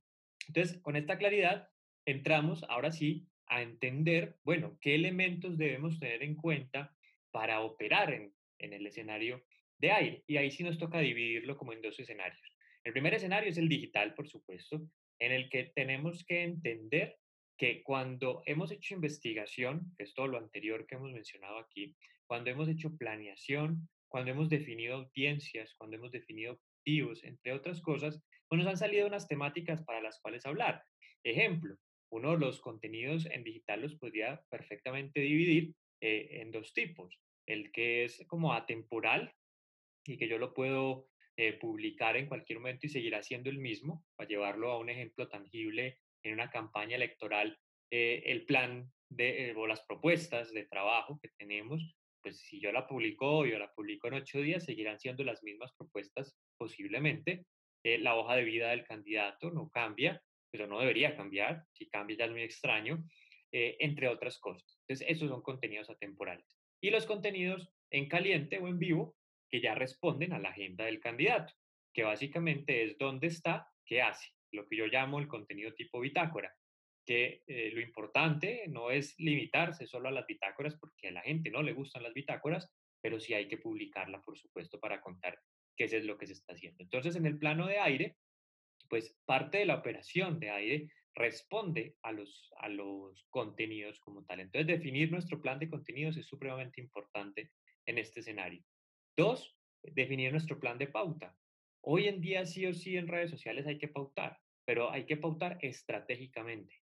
Entonces, 0.49 0.81
con 0.81 0.97
esta 0.97 1.19
claridad, 1.19 1.69
entramos 2.07 2.65
ahora 2.69 2.93
sí 2.93 3.27
a 3.47 3.63
entender, 3.63 4.37
bueno, 4.45 4.79
qué 4.81 4.95
elementos 4.95 5.59
debemos 5.59 5.99
tener 5.99 6.23
en 6.23 6.35
cuenta 6.35 6.95
para 7.31 7.61
operar 7.61 8.13
en, 8.13 8.35
en 8.59 8.73
el 8.73 8.87
escenario 8.87 9.45
de 9.79 9.91
aire. 9.91 10.25
Y 10.27 10.37
ahí 10.37 10.51
sí 10.51 10.63
nos 10.63 10.79
toca 10.79 11.01
dividirlo 11.01 11.57
como 11.57 11.73
en 11.73 11.83
dos 11.83 11.99
escenarios. 11.99 12.57
El 12.85 12.93
primer 12.93 13.15
escenario 13.15 13.51
es 13.51 13.59
el 13.59 13.69
digital, 13.69 14.15
por 14.15 14.29
supuesto, 14.29 14.87
en 15.19 15.33
el 15.33 15.49
que 15.49 15.73
tenemos 15.75 16.25
que 16.25 16.43
entender 16.43 17.17
que 17.57 17.83
cuando 17.83 18.43
hemos 18.47 18.71
hecho 18.73 18.95
investigación, 18.95 19.93
que 19.97 20.05
es 20.05 20.15
todo 20.15 20.27
lo 20.27 20.39
anterior 20.39 20.87
que 20.87 20.97
hemos 20.97 21.13
mencionado 21.13 21.59
aquí, 21.59 21.97
cuando 22.27 22.51
hemos 22.51 22.69
hecho 22.69 22.97
planeación, 22.97 23.89
cuando 24.15 24.31
hemos 24.31 24.49
definido 24.49 24.95
audiencias, 24.95 25.75
cuando 25.77 25.97
hemos 25.97 26.13
definido 26.13 26.53
objetivos, 26.53 27.25
entre 27.25 27.53
otras 27.53 27.81
cosas, 27.81 28.23
pues 28.47 28.61
nos 28.61 28.69
han 28.69 28.77
salido 28.77 29.09
unas 29.09 29.27
temáticas 29.27 29.83
para 29.83 30.01
las 30.01 30.21
cuales 30.21 30.47
hablar. 30.47 30.85
Ejemplo, 31.25 31.75
uno 32.13 32.31
de 32.31 32.39
los 32.39 32.61
contenidos 32.61 33.27
en 33.27 33.43
digital 33.43 33.83
los 33.83 33.97
podría 33.97 34.41
perfectamente 34.49 35.19
dividir 35.19 35.75
eh, 36.01 36.29
en 36.43 36.53
dos 36.53 36.73
tipos. 36.73 37.19
El 37.45 37.73
que 37.73 38.05
es 38.05 38.25
como 38.29 38.53
atemporal 38.53 39.35
y 40.07 40.17
que 40.17 40.29
yo 40.29 40.39
lo 40.39 40.55
puedo 40.55 41.09
eh, 41.37 41.55
publicar 41.55 42.17
en 42.17 42.29
cualquier 42.29 42.61
momento 42.61 42.87
y 42.87 42.91
seguir 42.91 43.17
haciendo 43.17 43.51
el 43.51 43.59
mismo, 43.59 44.05
para 44.15 44.29
llevarlo 44.29 44.71
a 44.71 44.79
un 44.79 44.91
ejemplo 44.91 45.29
tangible 45.29 45.99
en 46.23 46.35
una 46.35 46.51
campaña 46.51 46.95
electoral 46.95 47.59
eh, 47.91 48.23
el 48.27 48.47
plan 48.47 48.89
de, 49.09 49.51
eh, 49.51 49.55
o 49.57 49.67
las 49.67 49.85
propuestas 49.85 50.53
de 50.53 50.67
trabajo 50.67 51.19
que 51.21 51.31
tenemos, 51.37 51.97
pues 52.25 52.39
si 52.39 52.59
yo 52.59 52.73
la 52.73 52.87
publico 52.87 53.31
hoy 53.31 53.53
o 53.53 53.59
la 53.59 53.71
publico 53.71 54.09
en 54.09 54.15
ocho 54.15 54.41
días, 54.41 54.65
seguirán 54.65 54.99
siendo 54.99 55.23
las 55.25 55.43
mismas 55.43 55.73
propuestas 55.77 56.35
posiblemente, 56.57 57.45
eh, 57.85 57.99
la 57.99 58.17
hoja 58.17 58.37
de 58.37 58.45
vida 58.45 58.71
del 58.71 58.83
candidato, 58.83 59.51
no 59.51 59.69
cambia, 59.69 60.23
pero 60.51 60.67
no 60.67 60.81
debería 60.81 61.15
cambiar, 61.17 61.65
si 61.73 61.87
cambia 61.91 62.17
ya 62.17 62.25
es 62.25 62.31
muy 62.31 62.41
extraño, 62.41 63.05
eh, 63.53 63.77
entre 63.79 64.09
otras 64.09 64.39
cosas. 64.39 64.79
Entonces, 64.89 65.07
esos 65.15 65.29
son 65.29 65.43
contenidos 65.43 65.91
atemporales. 65.91 66.47
Y 66.83 66.89
los 66.89 67.05
contenidos 67.05 67.69
en 67.91 68.09
caliente 68.09 68.59
o 68.59 68.69
en 68.69 68.79
vivo, 68.79 69.15
que 69.51 69.61
ya 69.61 69.75
responden 69.75 70.33
a 70.33 70.39
la 70.39 70.49
agenda 70.49 70.87
del 70.87 71.01
candidato, 71.01 71.53
que 71.93 72.05
básicamente 72.05 72.85
es 72.85 72.97
dónde 72.97 73.27
está, 73.27 73.69
qué 73.85 74.01
hace, 74.01 74.31
lo 74.51 74.67
que 74.67 74.77
yo 74.77 74.87
llamo 74.87 75.19
el 75.19 75.29
contenido 75.29 75.75
tipo 75.75 76.01
bitácora, 76.01 76.55
que 77.05 77.43
eh, 77.47 77.71
lo 77.73 77.81
importante 77.81 78.65
no 78.69 78.91
es 78.91 79.15
limitarse 79.19 79.87
solo 79.87 80.09
a 80.09 80.13
las 80.13 80.27
bitácoras, 80.27 80.77
porque 80.77 81.09
a 81.09 81.13
la 81.13 81.23
gente 81.23 81.51
no 81.51 81.63
le 81.63 81.73
gustan 81.73 82.03
las 82.03 82.15
bitácoras, 82.15 82.71
pero 83.01 83.21
sí 83.21 83.35
hay 83.35 83.49
que 83.49 83.59
publicarla, 83.59 84.21
por 84.23 84.39
supuesto, 84.39 84.81
para 84.81 85.01
contar 85.01 85.39
qué 85.77 85.85
es 85.85 86.05
lo 86.05 86.17
que 86.17 86.27
se 86.27 86.33
está 86.33 86.55
haciendo. 86.55 86.83
Entonces, 86.83 87.17
en 87.17 87.27
el 87.27 87.39
plano 87.39 87.67
de 87.67 87.79
aire, 87.79 88.17
pues 88.89 89.17
parte 89.25 89.59
de 89.59 89.67
la 89.67 89.77
operación 89.77 90.39
de 90.41 90.51
aire 90.51 90.89
responde 91.15 91.97
a 92.03 92.13
los, 92.13 92.53
a 92.59 92.69
los 92.69 93.27
contenidos 93.31 94.01
como 94.01 94.25
tal. 94.25 94.41
Entonces, 94.41 94.67
definir 94.67 95.11
nuestro 95.11 95.41
plan 95.41 95.59
de 95.59 95.69
contenidos 95.69 96.17
es 96.17 96.27
supremamente 96.27 96.81
importante 96.81 97.51
en 97.87 97.99
este 97.99 98.21
escenario. 98.21 98.63
Dos, 99.17 99.57
definir 99.83 100.33
nuestro 100.33 100.59
plan 100.59 100.79
de 100.79 100.89
pauta. 100.89 101.37
Hoy 101.83 102.09
en 102.09 102.21
día 102.21 102.47
sí 102.47 102.67
o 102.67 102.73
sí 102.73 102.97
en 102.97 103.09
redes 103.09 103.31
sociales 103.31 103.67
hay 103.67 103.79
que 103.79 103.89
pautar, 103.89 104.39
pero 104.65 104.91
hay 104.91 105.05
que 105.05 105.17
pautar 105.17 105.59
estratégicamente. 105.61 106.84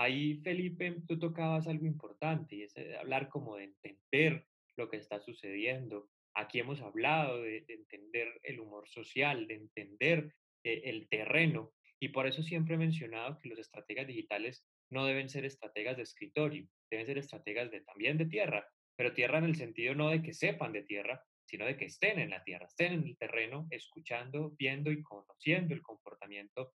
Ahí, 0.00 0.36
Felipe, 0.36 0.96
tú 1.06 1.18
tocabas 1.18 1.66
algo 1.68 1.84
importante 1.84 2.56
y 2.56 2.62
es 2.62 2.74
eh, 2.74 2.96
hablar 2.96 3.28
como 3.28 3.56
de 3.56 3.64
entender 3.64 4.46
lo 4.78 4.88
que 4.88 4.96
está 4.96 5.20
sucediendo. 5.20 6.08
Aquí 6.34 6.58
hemos 6.58 6.80
hablado 6.80 7.42
de, 7.42 7.66
entender 7.68 8.40
el 8.42 8.60
humor 8.60 8.88
social, 8.88 9.46
de 9.46 9.56
entender 9.56 10.32
eh, 10.64 10.80
el 10.86 11.06
terreno 11.10 11.74
y 12.00 12.08
por 12.08 12.26
eso 12.26 12.42
siempre 12.42 12.76
he 12.76 12.78
mencionado 12.78 13.38
que 13.42 13.50
los 13.50 13.58
estrategas 13.58 14.06
digitales 14.06 14.64
no 14.90 15.04
deben 15.04 15.28
ser 15.28 15.44
estrategas 15.44 15.98
de 15.98 16.04
escritorio, 16.04 16.66
deben 16.90 17.04
ser 17.04 17.18
estrategas 17.18 17.70
de, 17.70 17.82
también 17.82 18.16
de 18.16 18.24
tierra, 18.24 18.66
pero 18.96 19.12
tierra 19.12 19.36
en 19.36 19.44
el 19.44 19.56
sentido 19.56 19.94
no 19.94 20.08
de 20.08 20.22
que 20.22 20.32
sepan 20.32 20.72
de 20.72 20.84
tierra, 20.84 21.22
sino 21.44 21.66
de 21.66 21.76
que 21.76 21.84
estén 21.84 22.18
en 22.18 22.30
la 22.30 22.42
tierra, 22.42 22.64
estén 22.64 22.94
en 22.94 23.04
el 23.04 23.18
terreno, 23.18 23.66
escuchando, 23.68 24.54
viendo 24.58 24.90
y 24.90 25.02
conociendo 25.02 25.74
el 25.74 25.82
comportamiento 25.82 26.72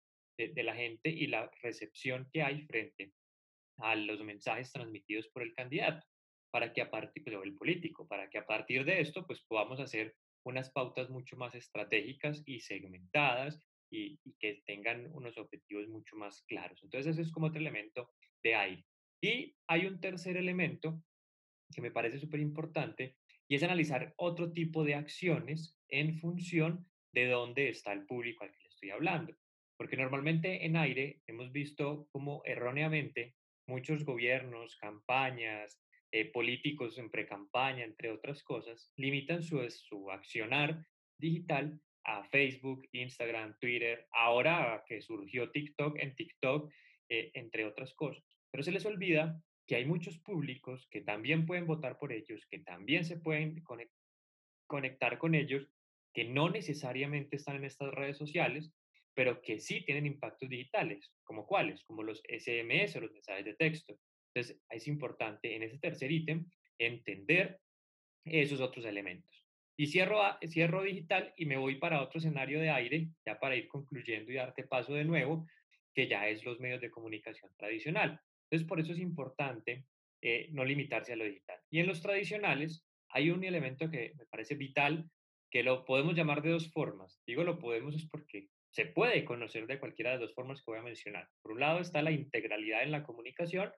de, 0.50 0.64
la 0.64 0.76
gente 0.76 1.10
y 1.10 1.28
la 1.28 1.50
recepción 1.62 2.28
que 2.32 2.42
hay 2.42 2.62
frente 2.64 3.14
a 3.78 3.96
los 3.96 4.24
mensajes 4.24 4.72
transmitidos 4.72 5.28
por 5.30 5.44
el 5.44 5.54
candidato, 5.54 6.06
para 6.52 6.74
que 6.74 6.82
a 6.82 6.92
partir, 6.92 7.24
pues, 7.24 7.36
el 7.44 7.56
político, 7.56 8.08
para 8.08 8.30
que 8.30 8.38
a 8.38 8.46
partir 8.46 8.86
de 8.86 9.02
esto, 9.02 9.26
pues 9.26 9.42
podamos 9.48 9.80
hacer 9.80 10.16
unas 10.46 10.72
pautas 10.72 11.10
mucho 11.10 11.38
más 11.38 11.56
estratégicas 11.56 12.44
y 12.46 12.60
segmentadas 12.60 13.60
y, 13.92 14.20
y, 14.24 14.34
que 14.40 14.62
tengan 14.66 15.08
unos 15.14 15.38
objetivos 15.38 15.88
mucho 15.88 16.16
más 16.16 16.44
claros. 16.48 16.80
Entonces, 16.84 17.14
ese 17.14 17.22
es 17.22 17.32
como 17.32 17.48
otro 17.48 17.60
elemento 17.60 18.12
de 18.44 18.56
aire. 18.56 18.86
Y 19.22 19.56
hay 19.68 19.86
un 19.86 20.00
tercer 20.00 20.38
elemento 20.38 21.04
que 21.74 21.82
me 21.82 21.92
parece 21.92 22.20
súper 22.20 22.40
importante 22.40 23.18
y 23.48 23.56
es 23.56 23.64
analizar 23.64 24.14
otro 24.18 24.52
tipo 24.52 24.84
de 24.84 24.96
acciones 24.96 25.78
en 25.90 26.18
función 26.18 26.90
de 27.14 27.28
dónde 27.28 27.70
está 27.70 27.94
el 27.94 28.06
público 28.06 28.44
al 28.44 28.52
que 28.52 28.64
le 28.64 28.70
estoy 28.70 28.90
hablando. 28.92 29.36
Porque 29.82 29.98
normalmente 29.98 30.64
en 30.64 30.76
aire 30.76 31.24
hemos 31.26 31.52
visto 31.52 32.08
como 32.12 32.44
erróneamente 32.46 33.34
muchos 33.66 34.06
gobiernos, 34.06 34.76
campañas, 34.76 35.82
eh, 36.12 36.26
políticos 36.32 37.00
en 37.00 37.10
pre-campaña, 37.10 37.84
entre 37.84 38.12
otras 38.12 38.44
cosas, 38.44 38.94
limitan 38.96 39.42
su, 39.42 39.68
su 39.72 40.12
accionar 40.12 40.86
digital 41.18 41.82
a 42.04 42.24
Facebook, 42.26 42.88
Instagram, 42.92 43.58
Twitter, 43.60 44.08
ahora 44.12 44.84
que 44.86 45.02
surgió 45.02 45.50
TikTok, 45.50 45.98
en 45.98 46.16
TikTok, 46.16 46.72
eh, 47.10 47.32
entre 47.34 47.66
otras 47.66 47.96
cosas. 47.96 48.24
Pero 48.52 48.64
se 48.64 48.72
les 48.72 48.86
olvida 48.86 49.42
que 49.66 49.78
hay 49.78 49.86
muchos 49.86 50.20
públicos 50.20 50.88
que 50.92 51.02
también 51.02 51.48
pueden 51.48 51.66
votar 51.66 51.98
por 51.98 52.14
ellos, 52.14 52.46
que 52.52 52.60
también 52.60 53.04
se 53.04 53.18
pueden 53.18 53.64
conectar 54.68 55.18
con 55.18 55.34
ellos, 55.34 55.68
que 56.14 56.26
no 56.26 56.52
necesariamente 56.52 57.38
están 57.38 57.56
en 57.56 57.66
estas 57.66 57.92
redes 57.96 58.20
sociales, 58.20 58.72
pero 59.14 59.42
que 59.42 59.60
sí 59.60 59.84
tienen 59.84 60.06
impactos 60.06 60.50
digitales, 60.50 61.12
como 61.24 61.46
cuáles, 61.46 61.84
como 61.84 62.04
los 62.04 62.22
SMS 62.28 62.96
o 62.96 63.02
los 63.02 63.12
mensajes 63.12 63.46
de 63.46 63.56
texto. 63.56 64.00
Entonces, 64.34 64.62
es 64.70 64.88
importante 64.88 65.56
en 65.56 65.64
ese 65.64 65.78
tercer 65.80 66.12
ítem 66.12 66.46
entender 66.78 67.60
esos 68.26 68.62
otros 68.62 68.86
elementos. 68.86 69.46
Y 69.78 69.88
cierro, 69.88 70.22
cierro 70.48 70.84
digital 70.84 71.34
y 71.36 71.46
me 71.46 71.58
voy 71.58 71.76
para 71.76 72.02
otro 72.02 72.20
escenario 72.20 72.60
de 72.60 72.70
aire, 72.70 73.10
ya 73.26 73.40
para 73.40 73.56
ir 73.56 73.68
concluyendo 73.68 74.32
y 74.32 74.36
darte 74.36 74.64
paso 74.64 74.94
de 74.94 75.06
nuevo, 75.06 75.48
que 75.94 76.08
ya 76.08 76.28
es 76.28 76.46
los 76.46 76.60
medios 76.60 76.82
de 76.82 76.92
comunicación 76.92 77.52
tradicional. 77.58 78.20
Entonces, 78.44 78.68
por 78.68 78.80
eso 78.80 78.94
es 78.94 79.00
importante 79.00 79.86
eh, 80.22 80.50
no 80.52 80.64
limitarse 80.64 81.14
a 81.14 81.16
lo 81.16 81.26
digital. 81.26 81.60
Y 81.70 81.80
en 81.80 81.88
los 81.88 82.02
tradicionales 82.02 82.86
hay 83.10 83.32
un 83.32 83.44
elemento 83.44 83.90
que 83.90 84.14
me 84.18 84.26
parece 84.28 84.56
vital, 84.56 85.10
que 85.50 85.64
lo 85.64 85.84
podemos 85.84 86.16
llamar 86.16 86.42
de 86.42 86.52
dos 86.52 86.72
formas. 86.72 87.22
Digo 87.26 87.44
lo 87.44 87.60
podemos 87.60 87.96
es 87.96 88.08
porque 88.08 88.50
se 88.72 88.86
puede 88.86 89.26
conocer 89.26 89.68
de 89.68 89.80
cualquiera 89.80 90.12
de 90.12 90.20
dos 90.20 90.34
formas 90.34 90.60
que 90.60 90.72
voy 90.72 90.80
a 90.80 90.84
mencionar. 90.84 91.28
Por 91.42 91.54
un 91.54 91.60
lado 91.60 91.80
está 91.80 92.02
la 92.02 92.12
integralidad 92.12 92.84
en 92.84 92.92
la 92.92 93.04
comunicación 93.04 93.72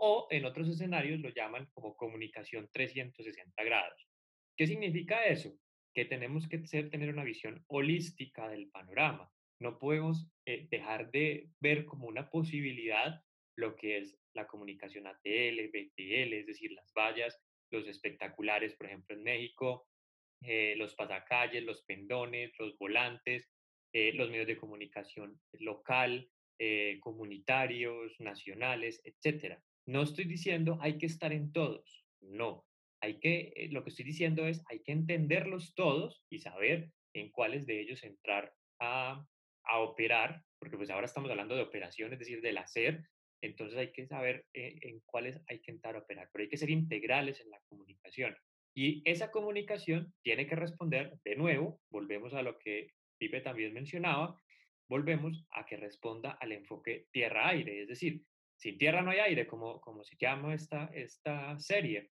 o 0.00 0.26
en 0.30 0.44
otros 0.44 0.68
escenarios 0.68 1.20
lo 1.20 1.28
llaman 1.28 1.68
como 1.74 1.96
comunicación 1.96 2.68
360 2.72 3.62
grados. 3.64 4.08
¿Qué 4.56 4.66
significa 4.66 5.24
eso? 5.26 5.52
Que 5.94 6.04
tenemos 6.04 6.48
que 6.48 6.66
ser, 6.66 6.90
tener 6.90 7.10
una 7.10 7.24
visión 7.24 7.64
holística 7.68 8.48
del 8.48 8.70
panorama. 8.70 9.30
No 9.60 9.78
podemos 9.78 10.30
eh, 10.46 10.66
dejar 10.70 11.10
de 11.10 11.50
ver 11.60 11.84
como 11.84 12.06
una 12.06 12.30
posibilidad 12.30 13.22
lo 13.56 13.74
que 13.76 13.98
es 13.98 14.16
la 14.34 14.46
comunicación 14.46 15.06
ATL, 15.08 15.68
BTL, 15.68 16.32
es 16.32 16.46
decir, 16.46 16.72
las 16.72 16.92
vallas, 16.94 17.42
los 17.70 17.86
espectaculares, 17.88 18.74
por 18.76 18.86
ejemplo, 18.86 19.16
en 19.16 19.24
México, 19.24 19.88
eh, 20.42 20.74
los 20.76 20.94
pasacalles, 20.94 21.64
los 21.64 21.82
pendones, 21.82 22.52
los 22.58 22.78
volantes, 22.78 23.50
eh, 24.00 24.12
los 24.12 24.30
medios 24.30 24.46
de 24.46 24.56
comunicación 24.56 25.40
local, 25.54 26.30
eh, 26.60 26.98
comunitarios, 27.00 28.14
nacionales, 28.20 29.00
etcétera. 29.02 29.60
No 29.86 30.02
estoy 30.02 30.26
diciendo 30.26 30.78
hay 30.80 30.98
que 30.98 31.06
estar 31.06 31.32
en 31.32 31.50
todos, 31.50 32.06
no. 32.20 32.64
Hay 33.02 33.18
que, 33.18 33.52
eh, 33.56 33.68
lo 33.72 33.82
que 33.82 33.90
estoy 33.90 34.04
diciendo 34.04 34.46
es 34.46 34.62
hay 34.70 34.84
que 34.84 34.92
entenderlos 34.92 35.74
todos 35.74 36.22
y 36.30 36.38
saber 36.38 36.92
en 37.12 37.32
cuáles 37.32 37.66
de 37.66 37.80
ellos 37.80 38.04
entrar 38.04 38.54
a, 38.78 39.26
a 39.64 39.80
operar, 39.80 40.44
porque 40.60 40.76
pues 40.76 40.90
ahora 40.90 41.06
estamos 41.06 41.28
hablando 41.32 41.56
de 41.56 41.62
operación, 41.62 42.12
es 42.12 42.20
decir, 42.20 42.40
del 42.40 42.58
hacer, 42.58 43.02
entonces 43.42 43.76
hay 43.78 43.90
que 43.90 44.06
saber 44.06 44.46
en 44.52 45.00
cuáles 45.06 45.40
hay 45.48 45.58
que 45.58 45.72
entrar 45.72 45.96
a 45.96 46.00
operar, 46.00 46.28
pero 46.32 46.42
hay 46.44 46.48
que 46.48 46.56
ser 46.56 46.70
integrales 46.70 47.40
en 47.40 47.50
la 47.50 47.60
comunicación. 47.68 48.36
Y 48.76 49.02
esa 49.10 49.32
comunicación 49.32 50.14
tiene 50.22 50.46
que 50.46 50.54
responder, 50.54 51.18
de 51.24 51.34
nuevo, 51.34 51.80
volvemos 51.90 52.32
a 52.34 52.42
lo 52.42 52.58
que 52.58 52.92
Pipe 53.18 53.40
también 53.40 53.74
mencionaba, 53.74 54.40
volvemos 54.88 55.44
a 55.50 55.66
que 55.66 55.76
responda 55.76 56.32
al 56.40 56.52
enfoque 56.52 57.08
tierra-aire, 57.12 57.82
es 57.82 57.88
decir, 57.88 58.22
sin 58.56 58.78
tierra 58.78 59.02
no 59.02 59.10
hay 59.10 59.18
aire, 59.18 59.46
como, 59.46 59.80
como 59.80 60.02
se 60.02 60.16
llama 60.16 60.54
esta, 60.54 60.90
esta 60.92 61.58
serie. 61.60 62.10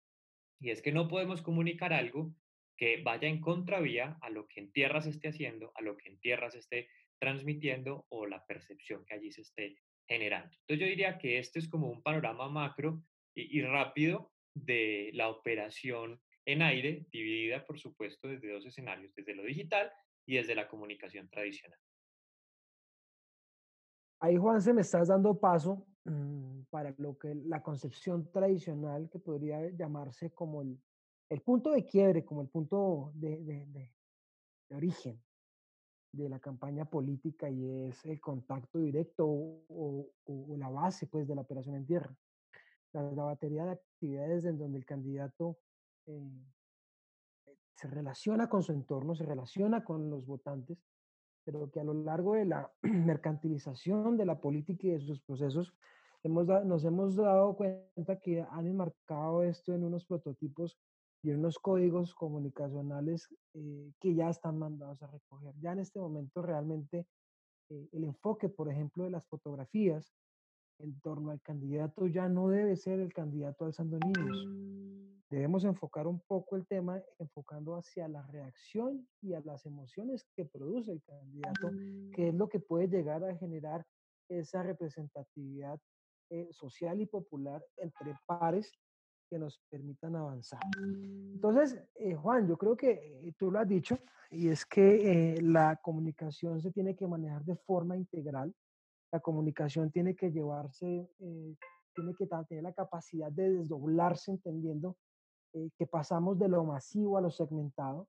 Y 0.60 0.72
es 0.72 0.82
que 0.82 0.92
no 0.92 1.08
podemos 1.08 1.42
comunicar 1.42 1.94
algo 1.94 2.36
que 2.78 3.02
vaya 3.02 3.28
en 3.28 3.40
contravía 3.40 4.18
a 4.22 4.30
lo 4.30 4.48
que 4.48 4.60
en 4.60 4.72
tierra 4.72 5.02
se 5.02 5.12
esté 5.12 5.30
haciendo, 5.30 5.72
a 5.76 5.82
lo 5.82 5.96
que 5.96 6.10
en 6.10 6.20
tierra 6.20 6.50
se 6.50 6.60
esté 6.60 6.90
transmitiendo 7.20 8.06
o 8.10 8.26
la 8.26 8.46
percepción 8.46 9.06
que 9.06 9.14
allí 9.14 9.32
se 9.32 9.42
esté 9.42 9.78
generando. 10.08 10.54
Entonces 10.62 10.80
yo 10.80 10.88
diría 10.88 11.18
que 11.18 11.38
este 11.38 11.60
es 11.60 11.70
como 11.70 11.90
un 11.90 12.04
panorama 12.04 12.50
macro 12.50 13.02
y, 13.34 13.60
y 13.60 13.62
rápido 13.62 14.34
de 14.54 15.12
la 15.14 15.30
operación 15.30 16.22
en 16.46 16.62
aire, 16.62 17.06
dividida 17.10 17.66
por 17.66 17.80
supuesto 17.80 18.28
desde 18.28 18.52
dos 18.52 18.66
escenarios, 18.66 19.14
desde 19.16 19.36
lo 19.36 19.44
digital 19.44 19.92
y 20.26 20.36
desde 20.38 20.56
la 20.56 20.68
comunicación 20.68 21.30
tradicional. 21.30 21.80
Ahí, 24.20 24.38
Juan, 24.38 24.62
se 24.62 24.74
me 24.74 24.82
estás 24.82 25.10
dando 25.10 25.38
paso 25.38 25.86
mm, 26.06 26.62
para 26.70 26.94
lo 26.98 27.18
que 27.18 27.36
la 27.36 27.62
concepción 27.62 28.32
tradicional 28.32 29.10
que 29.10 29.20
podría 29.20 29.70
llamarse 29.72 30.32
como 30.32 30.62
el, 30.62 30.82
el 31.30 31.42
punto 31.42 31.72
de 31.72 31.86
quiebre, 31.86 32.24
como 32.24 32.42
el 32.42 32.48
punto 32.48 33.12
de, 33.16 33.38
de, 33.42 33.92
origen 34.74 35.22
de 36.14 36.30
la 36.30 36.40
campaña 36.40 36.86
política 36.86 37.50
y 37.50 37.88
es 37.88 38.06
el 38.06 38.22
contacto 38.22 38.80
directo 38.80 39.26
o, 39.28 40.10
la 40.58 40.70
base 40.70 41.08
pues 41.08 41.28
de 41.28 41.36
la 41.36 41.42
operación 41.42 41.76
en 41.76 41.86
tierra. 41.86 42.16
La, 42.94 43.02
la 43.12 43.24
batería 43.24 43.66
de 43.66 43.72
actividades 43.72 44.46
en 44.46 44.58
donde 44.58 44.78
el 44.78 44.86
candidato 44.86 45.58
eh, 46.06 46.32
se 47.84 47.90
relaciona 47.90 48.48
con 48.48 48.64
su 48.64 48.72
entorno, 48.72 49.14
se 49.14 49.26
relaciona 49.26 49.84
con 49.84 50.10
los 50.10 50.26
votantes, 50.26 50.82
pero 51.44 51.70
que 51.70 51.82
a 51.82 51.84
lo 51.84 51.94
largo 51.94 52.36
de 52.36 52.46
la 52.46 52.72
mercantilización 52.82 54.16
de 54.16 54.26
la 54.26 54.40
política 54.40 54.88
y 54.88 54.92
de 54.92 55.02
sus 55.02 55.20
procesos, 55.20 55.74
hemos 56.24 56.48
nos 56.48 56.86
hemos 56.86 57.18
dado 57.18 57.58
cuenta 57.58 58.20
que 58.22 58.42
han 58.50 58.68
enmarcado 58.68 59.44
esto 59.44 59.74
en 59.74 59.84
unos 59.84 60.06
prototipos 60.06 60.80
y 61.22 61.32
unos 61.32 61.60
códigos 61.60 62.16
comunicacionales 62.16 63.28
eh, 63.54 63.92
que 64.00 64.16
ya 64.16 64.30
están 64.30 64.60
mandados 64.60 65.04
a 65.04 65.08
recoger. 65.08 65.54
Ya 65.60 65.74
en 65.74 65.80
este 65.80 66.00
momento 66.00 66.42
realmente 66.42 67.06
eh, 67.70 67.90
el 67.92 68.06
enfoque, 68.06 68.48
por 68.48 68.72
ejemplo, 68.72 69.04
de 69.04 69.10
las 69.10 69.28
fotografías 69.28 70.16
en 70.80 71.00
torno 71.02 71.32
al 71.32 71.42
candidato 71.42 72.08
ya 72.08 72.30
no 72.30 72.48
debe 72.48 72.78
ser 72.78 73.02
el 73.02 73.14
candidato 73.14 73.66
alzando 73.66 74.00
niños. 74.00 74.83
Enfocar 75.64 76.08
un 76.08 76.20
poco 76.22 76.56
el 76.56 76.66
tema 76.66 77.00
enfocando 77.20 77.76
hacia 77.76 78.08
la 78.08 78.26
reacción 78.28 79.08
y 79.22 79.36
a 79.36 79.42
las 79.42 79.68
emociones 79.68 80.26
que 80.36 80.46
produce 80.46 80.92
el 80.92 81.04
candidato, 81.04 81.70
que 82.16 82.30
es 82.30 82.34
lo 82.34 82.50
que 82.50 82.60
puede 82.60 82.88
llegar 82.88 83.24
a 83.24 83.36
generar 83.38 83.86
esa 84.30 84.64
representatividad 84.64 85.80
eh, 86.32 86.50
social 86.52 87.00
y 87.00 87.06
popular 87.06 87.64
entre 87.78 88.18
pares 88.26 88.72
que 89.30 89.38
nos 89.38 89.62
permitan 89.70 90.16
avanzar. 90.16 90.60
Entonces, 90.76 91.80
eh, 91.94 92.16
Juan, 92.16 92.48
yo 92.48 92.58
creo 92.58 92.76
que 92.76 92.92
eh, 93.28 93.34
tú 93.38 93.52
lo 93.52 93.60
has 93.60 93.68
dicho, 93.68 94.00
y 94.32 94.48
es 94.48 94.66
que 94.66 95.38
la 95.44 95.80
comunicación 95.84 96.60
se 96.60 96.72
tiene 96.72 96.96
que 96.96 97.06
manejar 97.06 97.46
de 97.46 97.56
forma 97.56 97.96
integral. 97.96 98.52
La 99.12 99.20
comunicación 99.20 99.92
tiene 99.92 100.16
que 100.16 100.32
llevarse, 100.32 101.08
tiene 101.20 102.16
que 102.18 102.26
tener 102.48 102.64
la 102.64 102.74
capacidad 102.74 103.32
de 103.32 103.52
desdoblarse 103.52 104.32
entendiendo 104.32 104.98
que 105.78 105.88
pasamos 105.88 106.38
de 106.40 106.48
lo 106.48 106.64
masivo 106.64 107.18
a 107.18 107.22
lo 107.22 107.32
segmentado 107.32 108.08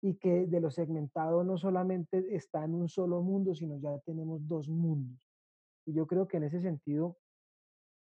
y 0.00 0.14
que 0.14 0.46
de 0.46 0.60
lo 0.60 0.70
segmentado 0.70 1.44
no 1.44 1.58
solamente 1.58 2.34
está 2.34 2.64
en 2.64 2.74
un 2.74 2.88
solo 2.88 3.20
mundo, 3.22 3.54
sino 3.54 3.78
ya 3.78 3.98
tenemos 4.00 4.46
dos 4.46 4.68
mundos. 4.68 5.18
Y 5.86 5.92
yo 5.92 6.06
creo 6.06 6.28
que 6.28 6.36
en 6.36 6.44
ese 6.44 6.60
sentido 6.60 7.18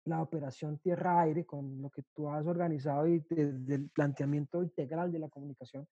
la 0.05 0.21
operación 0.21 0.79
tierra-aire, 0.79 1.45
con 1.45 1.81
lo 1.81 1.89
que 1.89 2.03
tú 2.15 2.29
has 2.29 2.45
organizado 2.47 3.07
y 3.07 3.19
desde 3.29 3.75
el 3.75 3.89
planteamiento 3.89 4.63
integral 4.63 5.11
de 5.11 5.19
la 5.19 5.29
comunicación, 5.29 5.87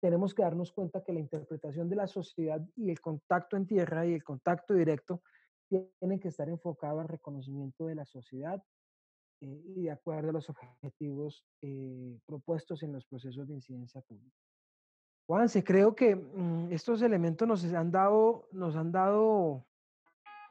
tenemos 0.00 0.32
que 0.32 0.42
darnos 0.42 0.72
cuenta 0.72 1.02
que 1.02 1.12
la 1.12 1.18
interpretación 1.20 1.88
de 1.88 1.96
la 1.96 2.06
sociedad 2.06 2.64
y 2.76 2.90
el 2.90 3.00
contacto 3.00 3.56
en 3.56 3.66
tierra 3.66 4.06
y 4.06 4.14
el 4.14 4.22
contacto 4.22 4.74
directo 4.74 5.22
tienen 5.68 6.20
que 6.20 6.28
estar 6.28 6.48
enfocados 6.48 7.00
al 7.00 7.08
reconocimiento 7.08 7.86
de 7.86 7.96
la 7.96 8.04
sociedad 8.04 8.62
eh, 9.40 9.62
y 9.76 9.82
de 9.82 9.90
acuerdo 9.90 10.30
a 10.30 10.32
los 10.32 10.48
objetivos 10.48 11.44
eh, 11.62 12.18
propuestos 12.26 12.82
en 12.82 12.92
los 12.92 13.04
procesos 13.06 13.46
de 13.46 13.54
incidencia 13.54 14.00
pública. 14.02 14.36
Juanse, 15.26 15.62
creo 15.62 15.94
que 15.94 16.16
mm, 16.16 16.72
estos 16.72 17.02
elementos 17.02 17.46
nos 17.46 17.64
han 17.64 17.90
dado, 17.90 18.48
nos 18.52 18.76
han 18.76 18.90
dado 18.90 19.66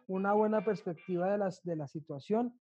una 0.07 0.33
buena 0.33 0.63
perspectiva 0.63 1.31
de, 1.31 1.37
las, 1.37 1.63
de 1.63 1.75
la 1.75 1.87
situación. 1.87 2.59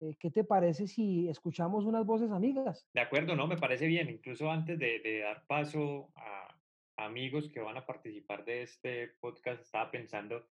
Eh, 0.00 0.14
¿Qué 0.18 0.30
te 0.30 0.44
parece 0.44 0.86
si 0.86 1.28
escuchamos 1.28 1.84
unas 1.84 2.04
voces 2.04 2.30
amigas? 2.30 2.86
De 2.94 3.00
acuerdo, 3.00 3.34
no, 3.34 3.46
me 3.46 3.56
parece 3.56 3.86
bien. 3.86 4.08
Incluso 4.10 4.50
antes 4.50 4.78
de, 4.78 5.20
dar 5.20 5.44
paso 5.46 6.10
a, 6.16 6.56
amigos 6.98 7.48
que 7.48 7.60
van 7.60 7.76
a 7.76 7.86
participar 7.86 8.44
de 8.44 8.62
este 8.62 9.08
podcast, 9.20 9.62
estaba 9.62 9.90
pensando 9.90 10.46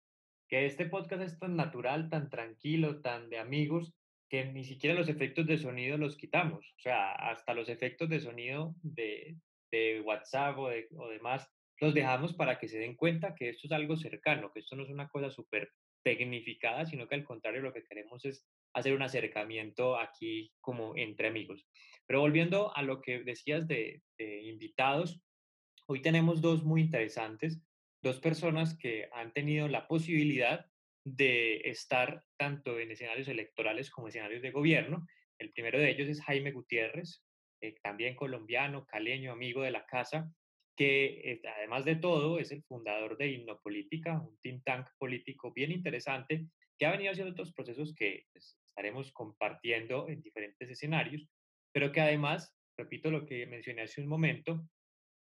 que 0.48 0.66
este 0.66 0.86
podcast 0.86 1.24
es 1.24 1.40
tan 1.40 1.56
natural, 1.56 2.10
tan 2.10 2.30
tranquilo, 2.30 3.01
tan 3.01 3.30
de 3.30 3.40
amigos, 3.40 3.94
que 4.31 4.45
ni 4.45 4.63
siquiera 4.63 4.95
los 4.95 5.09
efectos 5.09 5.45
de 5.45 5.57
sonido 5.57 5.97
los 5.97 6.15
quitamos. 6.15 6.65
O 6.77 6.79
sea, 6.79 7.11
hasta 7.11 7.53
los 7.53 7.67
efectos 7.67 8.07
de 8.07 8.21
sonido 8.21 8.73
de, 8.81 9.35
de 9.69 10.00
WhatsApp 10.00 10.57
o, 10.57 10.69
de, 10.69 10.88
o 10.95 11.09
demás 11.09 11.51
los 11.81 11.93
dejamos 11.93 12.33
para 12.33 12.57
que 12.57 12.69
se 12.69 12.79
den 12.79 12.95
cuenta 12.95 13.35
que 13.35 13.50
esto 13.50 13.67
es 13.67 13.73
algo 13.73 13.97
cercano, 13.97 14.50
que 14.53 14.61
esto 14.61 14.77
no 14.77 14.83
es 14.83 14.89
una 14.89 15.09
cosa 15.09 15.29
súper 15.29 15.73
tecnificada, 16.01 16.85
sino 16.85 17.09
que 17.09 17.15
al 17.15 17.25
contrario 17.25 17.61
lo 17.61 17.73
que 17.73 17.83
queremos 17.83 18.23
es 18.23 18.47
hacer 18.73 18.93
un 18.93 19.01
acercamiento 19.01 20.00
aquí 20.00 20.53
como 20.61 20.95
entre 20.95 21.27
amigos. 21.27 21.67
Pero 22.07 22.21
volviendo 22.21 22.73
a 22.73 22.83
lo 22.83 23.01
que 23.01 23.23
decías 23.23 23.67
de, 23.67 24.01
invitados, 24.17 25.19
hoy 25.88 26.01
tenemos 26.01 26.39
dos 26.39 26.63
muy 26.63 26.79
interesantes, 26.79 27.61
dos 28.01 28.21
personas 28.21 28.77
que 28.77 29.09
han 29.11 29.33
tenido 29.33 29.67
la 29.67 29.89
posibilidad 29.89 30.71
de 31.03 31.62
estar 31.70 32.24
tanto 32.38 32.79
en 32.79 32.91
escenarios 32.91 33.27
electorales 33.27 33.89
como 33.89 34.08
escenarios 34.08 34.41
de 34.41 34.51
gobierno. 34.51 35.08
El 35.39 35.51
primero 35.51 35.79
de 35.79 35.89
ellos 35.89 36.07
es 36.07 36.22
Jaime 36.22 36.51
Gutiérrez, 36.51 37.24
eh, 37.61 37.75
también 37.81 38.16
colombiano, 38.16 38.85
caleño, 38.85 39.31
amigo 39.31 39.64
de 39.64 39.72
la 39.72 39.85
casa, 39.85 40.31
que 40.75 41.42
además 41.57 41.85
de 41.85 41.96
todo 41.96 42.40
es 42.40 42.51
el 42.51 42.64
fundador 42.64 43.18
de 43.18 43.27
Innopolítica, 43.27 44.20
un 44.20 44.37
think 44.42 44.64
tank 44.64 44.87
político 44.98 45.51
bien 45.53 45.72
interesante 45.72 46.48
que 46.77 46.85
ha 46.85 46.92
venido 46.92 47.11
haciendo 47.11 47.33
otros 47.33 47.53
procesos 47.53 47.94
que 47.94 48.25
pues, 48.33 48.57
estaremos 48.66 49.11
compartiendo 49.11 50.09
en 50.09 50.22
diferentes 50.22 50.68
escenarios, 50.68 51.27
pero 51.72 51.92
que 51.92 52.01
además, 52.01 52.55
repito 52.75 53.11
lo 53.11 53.25
que 53.25 53.46
mencioné 53.46 53.83
hace 53.83 54.01
un 54.01 54.07
momento, 54.07 54.68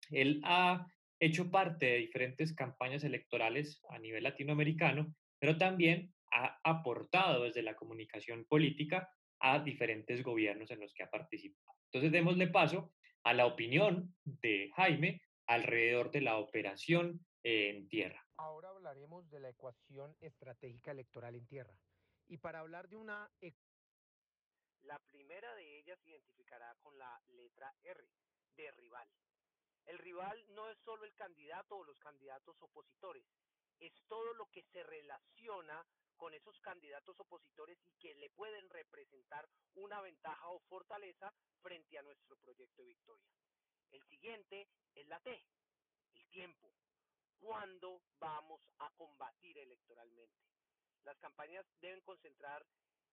él 0.09 0.39
ha 0.45 0.87
hecho 1.19 1.51
parte 1.51 1.85
de 1.85 1.97
diferentes 1.97 2.55
campañas 2.55 3.03
electorales 3.03 3.81
a 3.89 3.99
nivel 3.99 4.23
latinoamericano, 4.23 5.13
pero 5.39 5.57
también 5.57 6.13
ha 6.31 6.59
aportado 6.63 7.43
desde 7.43 7.63
la 7.63 7.75
comunicación 7.75 8.45
política 8.45 9.09
a 9.39 9.59
diferentes 9.59 10.21
gobiernos 10.23 10.69
en 10.71 10.79
los 10.79 10.93
que 10.93 11.03
ha 11.03 11.09
participado. 11.09 11.77
Entonces, 11.85 12.11
démosle 12.11 12.47
paso 12.47 12.93
a 13.23 13.33
la 13.33 13.45
opinión 13.45 14.15
de 14.23 14.69
Jaime 14.75 15.21
alrededor 15.47 16.11
de 16.11 16.21
la 16.21 16.37
operación 16.37 17.25
en 17.43 17.87
tierra. 17.87 18.23
Ahora 18.37 18.69
hablaremos 18.69 19.29
de 19.29 19.39
la 19.39 19.49
ecuación 19.49 20.15
estratégica 20.19 20.91
electoral 20.91 21.35
en 21.35 21.47
tierra. 21.47 21.73
Y 22.27 22.37
para 22.37 22.59
hablar 22.59 22.89
de 22.89 22.97
una... 22.97 23.29
La 24.83 24.99
primera 24.99 25.53
de 25.55 25.79
ellas 25.79 25.99
se 25.99 26.11
identificará 26.11 26.73
con 26.81 26.97
la 26.97 27.19
letra 27.27 27.73
R, 27.83 28.01
de 28.55 28.71
rival. 28.71 29.07
El 29.85 29.97
rival 29.97 30.45
no 30.49 30.69
es 30.69 30.77
solo 30.79 31.03
el 31.03 31.13
candidato 31.15 31.77
o 31.77 31.83
los 31.83 31.99
candidatos 31.99 32.55
opositores, 32.61 33.25
es 33.79 33.93
todo 34.07 34.33
lo 34.33 34.45
que 34.51 34.63
se 34.71 34.83
relaciona 34.83 35.85
con 36.17 36.33
esos 36.33 36.59
candidatos 36.59 37.17
opositores 37.19 37.77
y 37.85 37.93
que 37.93 38.13
le 38.15 38.29
pueden 38.31 38.69
representar 38.69 39.47
una 39.75 40.01
ventaja 40.01 40.49
o 40.49 40.59
fortaleza 40.67 41.33
frente 41.61 41.97
a 41.97 42.03
nuestro 42.03 42.35
proyecto 42.37 42.81
de 42.81 42.89
victoria. 42.89 43.29
El 43.91 44.03
siguiente 44.03 44.67
es 44.95 45.07
la 45.07 45.19
T, 45.21 45.43
el 46.15 46.27
tiempo. 46.27 46.69
¿Cuándo 47.39 48.01
vamos 48.19 48.61
a 48.79 48.91
combatir 48.91 49.57
electoralmente? 49.57 50.43
Las 51.05 51.17
campañas 51.19 51.65
deben 51.79 52.01
concentrar 52.01 52.65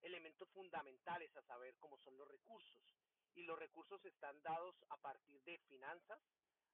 elementos 0.03 0.49
fundamentales 0.51 1.35
a 1.37 1.43
saber 1.43 1.77
cómo 1.79 1.97
son 1.99 2.17
los 2.17 2.29
recursos. 2.29 2.83
Y 3.35 3.45
los 3.45 3.59
recursos 3.59 4.05
están 4.05 4.43
dados 4.43 4.75
a 4.89 4.97
partir 4.97 5.41
de 5.45 5.59
finanzas, 5.69 6.21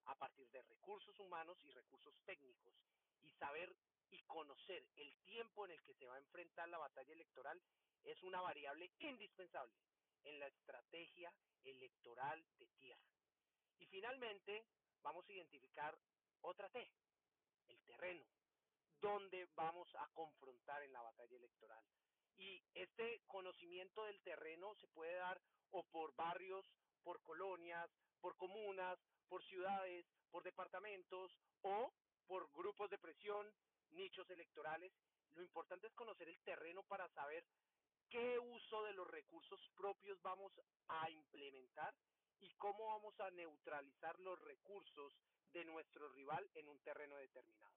a 0.07 0.15
partir 0.15 0.49
de 0.51 0.63
recursos 0.63 1.19
humanos 1.19 1.59
y 1.65 1.71
recursos 1.71 2.15
técnicos. 2.25 2.75
Y 3.23 3.31
saber 3.33 3.75
y 4.11 4.21
conocer 4.23 4.87
el 4.97 5.15
tiempo 5.25 5.65
en 5.65 5.73
el 5.73 5.83
que 5.85 5.95
se 5.95 6.07
va 6.07 6.15
a 6.15 6.19
enfrentar 6.19 6.69
la 6.69 6.79
batalla 6.79 7.13
electoral 7.13 7.61
es 8.05 8.23
una 8.23 8.41
variable 8.41 8.91
indispensable 8.99 9.75
en 10.25 10.39
la 10.39 10.47
estrategia 10.49 11.33
electoral 11.65 12.45
de 12.59 12.67
tierra. 12.79 13.03
Y 13.79 13.87
finalmente, 13.87 14.67
vamos 15.03 15.29
a 15.29 15.33
identificar 15.33 15.97
otra 16.43 16.69
T, 16.71 16.91
el 17.69 17.81
terreno, 17.85 18.25
donde 19.01 19.49
vamos 19.55 19.89
a 19.97 20.09
confrontar 20.15 20.83
en 20.83 20.93
la 20.93 21.03
batalla 21.03 21.37
electoral. 21.37 21.85
Y 22.37 22.63
este 22.75 23.23
conocimiento 23.27 24.05
del 24.05 24.21
terreno 24.23 24.75
se 24.77 24.89
puede 24.89 25.15
dar 25.15 25.41
o 25.71 25.85
por 25.85 26.15
barrios, 26.15 26.67
por 27.03 27.23
colonias, 27.23 27.91
por 28.21 28.37
comunas, 28.37 28.99
por 29.29 29.45
ciudades, 29.45 30.07
por 30.31 30.43
departamentos 30.43 31.37
o 31.63 31.93
por 32.27 32.51
grupos 32.53 32.91
de 32.91 32.99
presión, 32.99 33.53
nichos 33.91 34.29
electorales. 34.31 34.93
Lo 35.35 35.43
importante 35.43 35.87
es 35.87 35.95
conocer 35.95 36.29
el 36.29 36.39
terreno 36.41 36.83
para 36.85 37.09
saber 37.11 37.45
qué 38.09 38.39
uso 38.39 38.83
de 38.85 38.93
los 38.93 39.09
recursos 39.09 39.61
propios 39.75 40.21
vamos 40.23 40.53
a 40.89 41.11
implementar 41.11 41.95
y 42.41 42.51
cómo 42.55 42.87
vamos 42.87 43.19
a 43.21 43.31
neutralizar 43.31 44.19
los 44.21 44.39
recursos 44.41 45.15
de 45.53 45.65
nuestro 45.65 46.09
rival 46.09 46.51
en 46.55 46.69
un 46.69 46.79
terreno 46.81 47.17
determinado. 47.17 47.73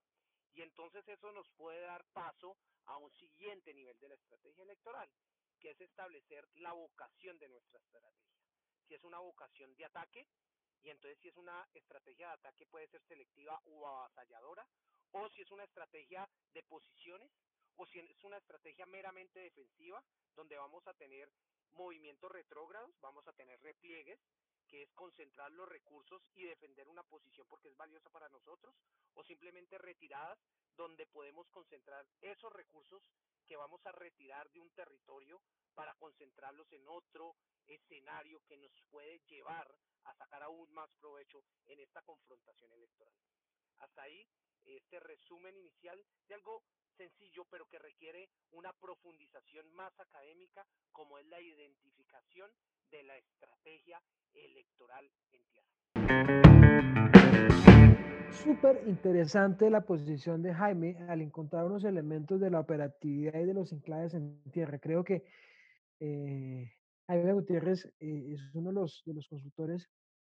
Y 0.53 0.62
entonces 0.62 1.08
eso 1.08 1.31
nos 1.31 1.49
puede 1.51 1.81
dar 1.81 2.03
paso 2.13 2.58
a 2.86 2.97
un 2.97 3.12
siguiente 3.13 3.73
nivel 3.73 3.99
de 3.99 4.10
la 4.10 4.15
estrategia 4.15 4.63
electoral, 4.63 5.10
que 5.60 5.71
es 5.71 5.81
establecer 5.81 6.47
la 6.55 6.73
vocación 6.73 7.38
de 7.39 7.49
nuestra 7.49 7.79
estrategia. 7.79 8.25
Si 8.88 8.93
es 8.93 9.03
una 9.03 9.19
vocación 9.19 9.75
de 9.75 9.86
ataque, 9.86 10.27
y 10.86 10.91
entonces 10.91 11.17
si 11.19 11.30
es 11.30 11.38
una 11.38 11.67
estrategia 11.74 12.28
de 12.28 12.34
ataque 12.34 12.67
puede 12.67 12.88
ser 12.88 13.02
selectiva 13.08 13.60
o 13.65 13.88
avasalladora, 13.88 14.67
o 15.13 15.28
si 15.30 15.41
es 15.41 15.50
una 15.50 15.63
estrategia 15.63 16.30
de 16.54 16.62
posiciones, 16.63 17.32
o 17.78 17.88
si 17.88 18.00
es 18.00 18.24
una 18.24 18.38
estrategia 18.38 18.86
meramente 18.86 19.39
defensiva, 19.39 20.04
donde 20.36 20.58
vamos 20.58 20.86
a 20.88 20.93
tener 20.93 21.32
movimientos 21.71 22.32
retrógrados, 22.32 22.91
vamos 23.02 23.28
a 23.28 23.34
tener 23.34 23.60
repliegues, 23.62 24.19
que 24.67 24.84
es 24.84 24.93
concentrar 24.93 25.52
los 25.52 25.67
recursos 25.67 26.21
y 26.36 26.43
defender 26.43 26.88
una 26.88 27.04
posición 27.04 27.48
porque 27.48 27.69
es 27.69 27.78
valiosa 27.78 28.10
para 28.12 28.30
nosotros, 28.30 28.76
o 29.15 29.24
simplemente 29.24 29.78
retiradas 29.80 30.38
donde 30.76 31.08
podemos 31.08 31.50
concentrar 31.50 32.06
esos 32.21 32.54
recursos 32.54 33.02
que 33.48 33.56
vamos 33.56 33.84
a 33.86 33.91
retirar 33.91 34.52
de 34.52 34.60
un 34.60 34.69
territorio 34.71 35.41
para 35.74 35.95
concentrarlos 35.95 36.71
en 36.74 36.88
otro 36.88 37.36
escenario 37.67 38.41
que 38.45 38.58
nos 38.58 38.71
puede 38.91 39.19
llevar 39.28 39.76
a 40.06 40.13
sacar 40.15 40.44
aún 40.44 40.72
más 40.74 40.89
provecho 41.00 41.44
en 41.68 41.80
esta 41.80 42.02
confrontación 42.02 42.72
electoral. 42.74 43.13
Hasta 43.80 44.04
ahí 44.04 44.28
este 44.65 45.00
resumen 45.00 45.56
inicial 45.58 46.04
de 46.28 46.36
algo 46.36 46.63
sencillo, 46.98 47.46
pero 47.52 47.68
que 47.68 47.78
requiere 47.80 48.30
una 48.52 48.74
profundización 48.74 49.72
más 49.74 50.00
académica, 50.00 50.65
como 50.91 51.18
es 51.18 51.26
la 51.28 51.41
identificación 51.41 52.50
de 52.91 53.04
la 53.04 53.18
estrategia 53.18 54.02
electoral 54.34 55.12
en 55.32 55.46
tierra. 55.46 55.70
Súper 58.32 58.84
interesante 58.88 59.70
la 59.70 59.82
posición 59.82 60.41
de 60.41 60.54
Jaime 60.54 60.98
al 61.10 61.22
encontrar 61.22 61.65
unos 61.65 61.84
elementos 61.84 62.39
de 62.39 62.52
la 62.52 62.60
operatividad 62.60 63.39
y 63.39 63.46
de 63.46 63.54
los 63.54 63.72
enclaves 63.72 64.13
en 64.13 64.41
tierra. 64.52 64.78
Creo 64.80 65.04
que 65.04 65.24
eh, 66.00 66.72
Jaime 67.08 67.34
Gutiérrez 67.34 67.86
eh, 68.00 68.34
es 68.34 68.56
uno 68.56 68.70
de 68.70 68.76
los, 68.76 69.04
de 69.06 69.13
los 69.13 69.28
consultores 69.28 69.89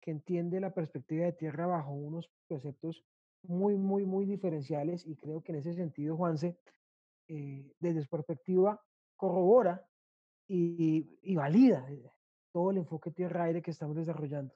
que 0.01 0.11
entiende 0.11 0.61
la 0.61 0.75
perspectiva 0.75 1.25
de 1.25 1.33
tierra 1.33 1.67
bajo 1.67 1.93
unos 1.93 2.31
preceptos 2.49 3.05
muy, 3.43 3.77
muy, 3.77 4.05
muy 4.05 4.27
diferenciales 4.27 5.07
y 5.07 5.17
creo 5.17 5.43
que 5.43 5.53
en 5.53 5.59
ese 5.59 5.75
sentido, 5.75 6.17
Juanse, 6.17 6.59
eh, 7.29 7.73
desde 7.79 8.03
su 8.03 8.09
perspectiva, 8.09 8.81
corrobora 9.17 9.87
y, 10.49 11.19
y, 11.23 11.37
valida 11.37 11.87
eh, 11.91 12.11
todo 12.53 12.71
el 12.71 12.79
enfoque 12.79 13.11
tierra-aire 13.11 13.63
que 13.63 13.71
estamos 13.71 13.97
desarrollando. 13.97 14.55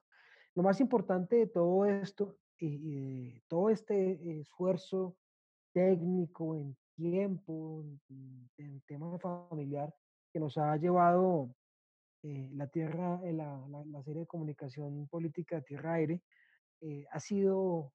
Lo 0.55 0.62
más 0.62 0.81
importante 0.81 1.37
de 1.37 1.46
todo 1.46 1.85
esto 1.87 2.37
y, 2.59 3.40
todo 3.49 3.70
este 3.70 4.40
esfuerzo 4.40 5.16
técnico 5.73 6.57
en 6.57 6.77
tiempo, 6.94 7.83
en, 8.09 8.51
en 8.59 8.81
tema 8.83 9.18
familiar, 9.18 9.94
que 10.33 10.40
nos 10.40 10.59
ha 10.59 10.77
llevado 10.77 11.55
eh, 12.22 12.50
la 12.52 12.66
Tierra, 12.66 13.18
eh, 13.24 13.33
la, 13.33 13.66
la, 13.68 13.83
la, 13.87 14.02
serie 14.02 14.20
de 14.20 14.26
comunicación 14.26 15.09
política 15.09 15.62
Tierra-Aire, 15.62 16.22
eh, 16.83 17.06
ha 17.11 17.20
sido 17.20 17.92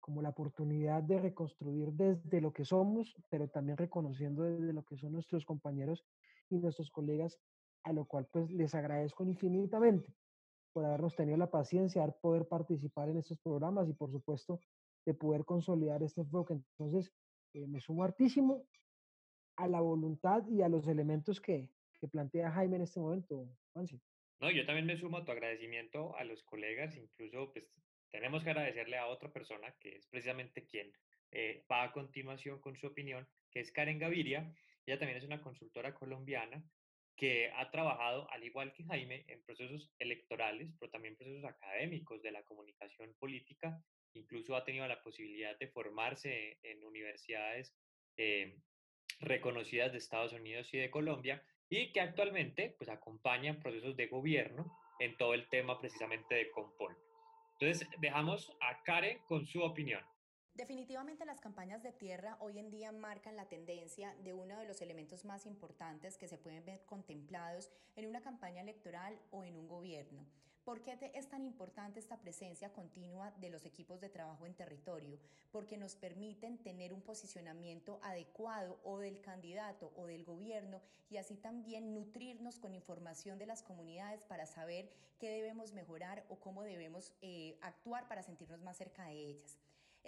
como 0.00 0.22
la 0.22 0.30
oportunidad 0.30 1.02
de 1.02 1.18
reconstruir 1.18 1.92
desde 1.92 2.40
lo 2.40 2.52
que 2.52 2.64
somos, 2.64 3.14
pero 3.28 3.48
también 3.48 3.76
reconociendo 3.76 4.44
desde 4.44 4.72
lo 4.72 4.82
que 4.82 4.96
son 4.96 5.12
nuestros 5.12 5.44
compañeros 5.44 6.06
y 6.48 6.56
nuestros 6.56 6.90
colegas, 6.90 7.38
a 7.82 7.92
lo 7.92 8.06
cual 8.06 8.26
pues 8.32 8.50
les 8.50 8.74
agradezco 8.74 9.24
infinitamente 9.24 10.14
por 10.72 10.86
habernos 10.86 11.14
tenido 11.16 11.36
la 11.36 11.50
paciencia 11.50 12.06
de 12.06 12.12
poder 12.12 12.48
participar 12.48 13.10
en 13.10 13.18
estos 13.18 13.38
programas 13.38 13.88
y 13.88 13.92
por 13.92 14.10
supuesto 14.10 14.60
de 15.04 15.12
poder 15.12 15.44
consolidar 15.44 16.02
este 16.02 16.22
enfoque. 16.22 16.54
Entonces, 16.54 17.12
me 17.52 17.80
sumo 17.80 18.04
hartísimo 18.04 18.64
a 19.56 19.68
la 19.68 19.80
voluntad 19.80 20.46
y 20.46 20.62
a 20.62 20.68
los 20.68 20.86
elementos 20.86 21.40
que, 21.40 21.68
que 22.00 22.08
plantea 22.08 22.50
Jaime 22.52 22.76
en 22.76 22.82
este 22.82 23.00
momento, 23.00 23.48
Juanse. 23.72 24.00
No, 24.40 24.50
yo 24.50 24.64
también 24.66 24.86
me 24.86 24.96
sumo 24.96 25.18
a 25.18 25.24
tu 25.24 25.32
agradecimiento 25.32 26.16
a 26.16 26.24
los 26.24 26.42
colegas, 26.44 26.96
incluso 26.96 27.52
pues 27.52 27.66
tenemos 28.10 28.44
que 28.44 28.50
agradecerle 28.50 28.96
a 28.96 29.06
otra 29.06 29.32
persona 29.32 29.74
que 29.80 29.96
es 29.96 30.06
precisamente 30.06 30.64
quien 30.64 30.92
eh, 31.32 31.64
va 31.70 31.82
a 31.82 31.92
continuación 31.92 32.60
con 32.60 32.76
su 32.76 32.86
opinión, 32.86 33.28
que 33.50 33.60
es 33.60 33.72
Karen 33.72 33.98
Gaviria. 33.98 34.52
Ella 34.86 34.98
también 34.98 35.18
es 35.18 35.24
una 35.24 35.42
consultora 35.42 35.94
colombiana 35.94 36.62
que 37.16 37.50
ha 37.56 37.68
trabajado, 37.70 38.30
al 38.30 38.44
igual 38.44 38.72
que 38.72 38.84
Jaime, 38.84 39.24
en 39.26 39.42
procesos 39.42 39.90
electorales, 39.98 40.72
pero 40.78 40.90
también 40.90 41.16
procesos 41.16 41.44
académicos 41.44 42.22
de 42.22 42.30
la 42.30 42.44
comunicación 42.44 43.12
política. 43.18 43.82
Incluso 44.14 44.54
ha 44.54 44.64
tenido 44.64 44.86
la 44.86 45.02
posibilidad 45.02 45.58
de 45.58 45.68
formarse 45.68 46.58
en 46.62 46.84
universidades 46.84 47.74
eh, 48.16 48.56
reconocidas 49.20 49.90
de 49.90 49.98
Estados 49.98 50.32
Unidos 50.32 50.72
y 50.72 50.78
de 50.78 50.90
Colombia 50.90 51.44
y 51.70 51.92
que 51.92 52.00
actualmente 52.00 52.74
pues 52.78 52.88
acompaña 52.90 53.58
procesos 53.60 53.96
de 53.96 54.06
gobierno 54.06 54.78
en 54.98 55.16
todo 55.16 55.34
el 55.34 55.48
tema 55.48 55.78
precisamente 55.78 56.34
de 56.34 56.50
Compol. 56.50 56.96
Entonces, 57.60 57.88
dejamos 57.98 58.52
a 58.60 58.82
Karen 58.84 59.18
con 59.26 59.46
su 59.46 59.60
opinión. 59.62 60.02
Definitivamente 60.54 61.24
las 61.24 61.40
campañas 61.40 61.82
de 61.84 61.92
tierra 61.92 62.36
hoy 62.40 62.58
en 62.58 62.70
día 62.70 62.90
marcan 62.90 63.36
la 63.36 63.48
tendencia 63.48 64.14
de 64.24 64.32
uno 64.32 64.58
de 64.58 64.66
los 64.66 64.82
elementos 64.82 65.24
más 65.24 65.46
importantes 65.46 66.18
que 66.18 66.26
se 66.26 66.36
pueden 66.36 66.64
ver 66.64 66.84
contemplados 66.84 67.70
en 67.94 68.06
una 68.06 68.20
campaña 68.22 68.62
electoral 68.62 69.20
o 69.30 69.44
en 69.44 69.56
un 69.56 69.68
gobierno. 69.68 70.26
¿Por 70.68 70.82
qué 70.82 70.98
es 71.14 71.26
tan 71.30 71.46
importante 71.46 71.98
esta 71.98 72.20
presencia 72.20 72.74
continua 72.74 73.30
de 73.40 73.48
los 73.48 73.64
equipos 73.64 74.02
de 74.02 74.10
trabajo 74.10 74.44
en 74.44 74.52
territorio? 74.52 75.18
Porque 75.50 75.78
nos 75.78 75.96
permiten 75.96 76.58
tener 76.58 76.92
un 76.92 77.00
posicionamiento 77.00 77.98
adecuado 78.02 78.78
o 78.84 78.98
del 78.98 79.18
candidato 79.22 79.90
o 79.96 80.04
del 80.04 80.26
gobierno 80.26 80.82
y 81.08 81.16
así 81.16 81.36
también 81.36 81.94
nutrirnos 81.94 82.58
con 82.58 82.74
información 82.74 83.38
de 83.38 83.46
las 83.46 83.62
comunidades 83.62 84.22
para 84.24 84.44
saber 84.44 84.92
qué 85.18 85.30
debemos 85.30 85.72
mejorar 85.72 86.26
o 86.28 86.36
cómo 86.36 86.62
debemos 86.62 87.14
eh, 87.22 87.56
actuar 87.62 88.06
para 88.06 88.22
sentirnos 88.22 88.60
más 88.60 88.76
cerca 88.76 89.06
de 89.06 89.14
ellas. 89.14 89.56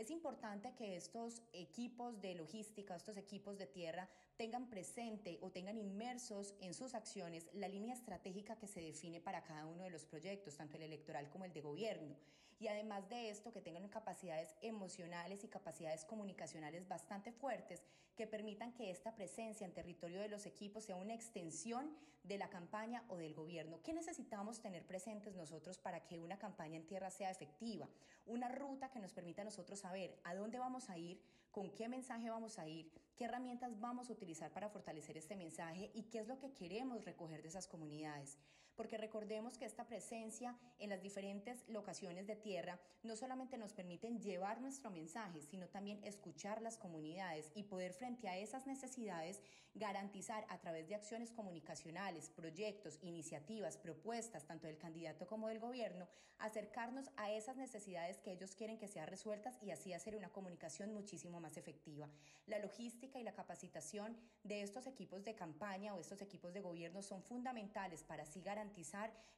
Es 0.00 0.10
importante 0.10 0.72
que 0.78 0.96
estos 0.96 1.42
equipos 1.52 2.22
de 2.22 2.34
logística, 2.34 2.96
estos 2.96 3.18
equipos 3.18 3.58
de 3.58 3.66
tierra, 3.66 4.08
tengan 4.38 4.70
presente 4.70 5.38
o 5.42 5.50
tengan 5.50 5.76
inmersos 5.76 6.54
en 6.62 6.72
sus 6.72 6.94
acciones 6.94 7.50
la 7.52 7.68
línea 7.68 7.92
estratégica 7.92 8.56
que 8.56 8.66
se 8.66 8.80
define 8.80 9.20
para 9.20 9.44
cada 9.44 9.66
uno 9.66 9.84
de 9.84 9.90
los 9.90 10.06
proyectos, 10.06 10.56
tanto 10.56 10.78
el 10.78 10.84
electoral 10.84 11.28
como 11.28 11.44
el 11.44 11.52
de 11.52 11.60
gobierno. 11.60 12.16
Y 12.61 12.68
además 12.68 13.09
de 13.09 13.31
esto, 13.31 13.53
que 13.53 13.62
tengan 13.62 13.88
capacidades 13.88 14.55
emocionales 14.61 15.42
y 15.44 15.49
capacidades 15.49 16.05
comunicacionales 16.05 16.87
bastante 16.87 17.33
fuertes 17.33 17.83
que 18.14 18.27
permitan 18.27 18.75
que 18.75 18.90
esta 18.90 19.14
presencia 19.16 19.66
en 19.66 19.73
territorio 19.73 20.20
de 20.20 20.29
los 20.29 20.44
equipos 20.44 20.85
sea 20.85 20.96
una 20.96 21.14
extensión 21.14 21.96
de 22.23 22.37
la 22.37 22.51
campaña 22.51 23.03
o 23.09 23.16
del 23.16 23.33
gobierno. 23.33 23.81
¿Qué 23.83 23.94
necesitamos 23.94 24.61
tener 24.61 24.87
presentes 24.87 25.35
nosotros 25.35 25.79
para 25.79 26.05
que 26.05 26.18
una 26.18 26.38
campaña 26.38 26.77
en 26.77 26.87
tierra 26.87 27.11
sea 27.11 27.31
efectiva? 27.31 27.88
Una 28.27 28.49
ruta 28.49 28.90
que 28.90 29.01
nos 29.01 29.14
permita 29.14 29.40
a 29.40 29.46
nosotros 29.46 29.79
saber 29.79 30.20
a 30.25 30.35
dónde 30.35 30.59
vamos 30.59 30.90
a 30.90 30.99
ir, 30.99 31.18
con 31.51 31.70
qué 31.70 31.88
mensaje 31.88 32.29
vamos 32.29 32.59
a 32.59 32.68
ir, 32.68 32.92
qué 33.16 33.25
herramientas 33.25 33.81
vamos 33.81 34.11
a 34.11 34.12
utilizar 34.12 34.53
para 34.53 34.68
fortalecer 34.68 35.16
este 35.16 35.35
mensaje 35.35 35.90
y 35.94 36.03
qué 36.03 36.18
es 36.18 36.29
lo 36.29 36.38
que 36.38 36.53
queremos 36.53 37.07
recoger 37.07 37.40
de 37.40 37.49
esas 37.49 37.66
comunidades 37.66 38.37
porque 38.81 38.97
recordemos 38.97 39.59
que 39.59 39.66
esta 39.66 39.87
presencia 39.87 40.57
en 40.79 40.88
las 40.88 41.03
diferentes 41.03 41.69
locaciones 41.69 42.27
de 42.27 42.35
tierra 42.35 42.81
no 43.03 43.14
solamente 43.14 43.59
nos 43.59 43.75
permiten 43.75 44.23
llevar 44.23 44.62
nuestro 44.62 44.90
mensaje, 44.90 45.43
sino 45.43 45.69
también 45.69 46.03
escuchar 46.03 46.62
las 46.62 46.79
comunidades 46.79 47.51
y 47.55 47.64
poder 47.64 47.93
frente 47.93 48.27
a 48.27 48.38
esas 48.38 48.66
necesidades 48.66 49.43
garantizar 49.75 50.47
a 50.49 50.59
través 50.59 50.88
de 50.88 50.95
acciones 50.95 51.31
comunicacionales, 51.31 52.31
proyectos, 52.31 52.99
iniciativas, 53.03 53.77
propuestas, 53.77 54.47
tanto 54.47 54.66
del 54.66 54.79
candidato 54.79 55.27
como 55.27 55.49
del 55.49 55.61
gobierno, 55.61 56.09
acercarnos 56.38 57.11
a 57.16 57.31
esas 57.31 57.57
necesidades 57.57 58.19
que 58.19 58.33
ellos 58.33 58.55
quieren 58.55 58.79
que 58.79 58.88
sean 58.88 59.07
resueltas 59.07 59.59
y 59.62 59.71
así 59.71 59.93
hacer 59.93 60.16
una 60.16 60.31
comunicación 60.31 60.93
muchísimo 60.93 61.38
más 61.38 61.57
efectiva. 61.57 62.09
La 62.47 62.59
logística 62.59 63.21
y 63.21 63.25
la 63.25 63.35
capacitación 63.35 64.16
de 64.43 64.62
estos 64.62 64.87
equipos 64.87 65.23
de 65.23 65.35
campaña 65.35 65.95
o 65.95 66.01
estos 66.01 66.23
equipos 66.23 66.53
de 66.53 66.62
gobierno 66.62 67.03
son 67.03 67.23
fundamentales 67.23 68.03
para 68.03 68.23
así 68.23 68.40
garantizar 68.40 68.69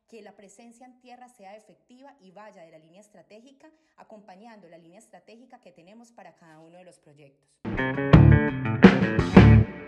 que 0.09 0.23
la 0.23 0.37
presencia 0.37 0.87
en 0.87 1.01
tierra 1.01 1.29
sea 1.29 1.57
efectiva 1.57 2.15
y 2.21 2.31
vaya 2.33 2.63
de 2.63 2.71
la 2.71 2.79
línea 2.79 3.01
estratégica, 3.01 3.71
acompañando 3.97 4.69
la 4.69 4.79
línea 4.79 4.99
estratégica 4.99 5.61
que 5.61 5.73
tenemos 5.73 6.13
para 6.13 6.35
cada 6.35 6.61
uno 6.61 6.79
de 6.79 6.85
los 6.85 6.99
proyectos. 6.99 7.49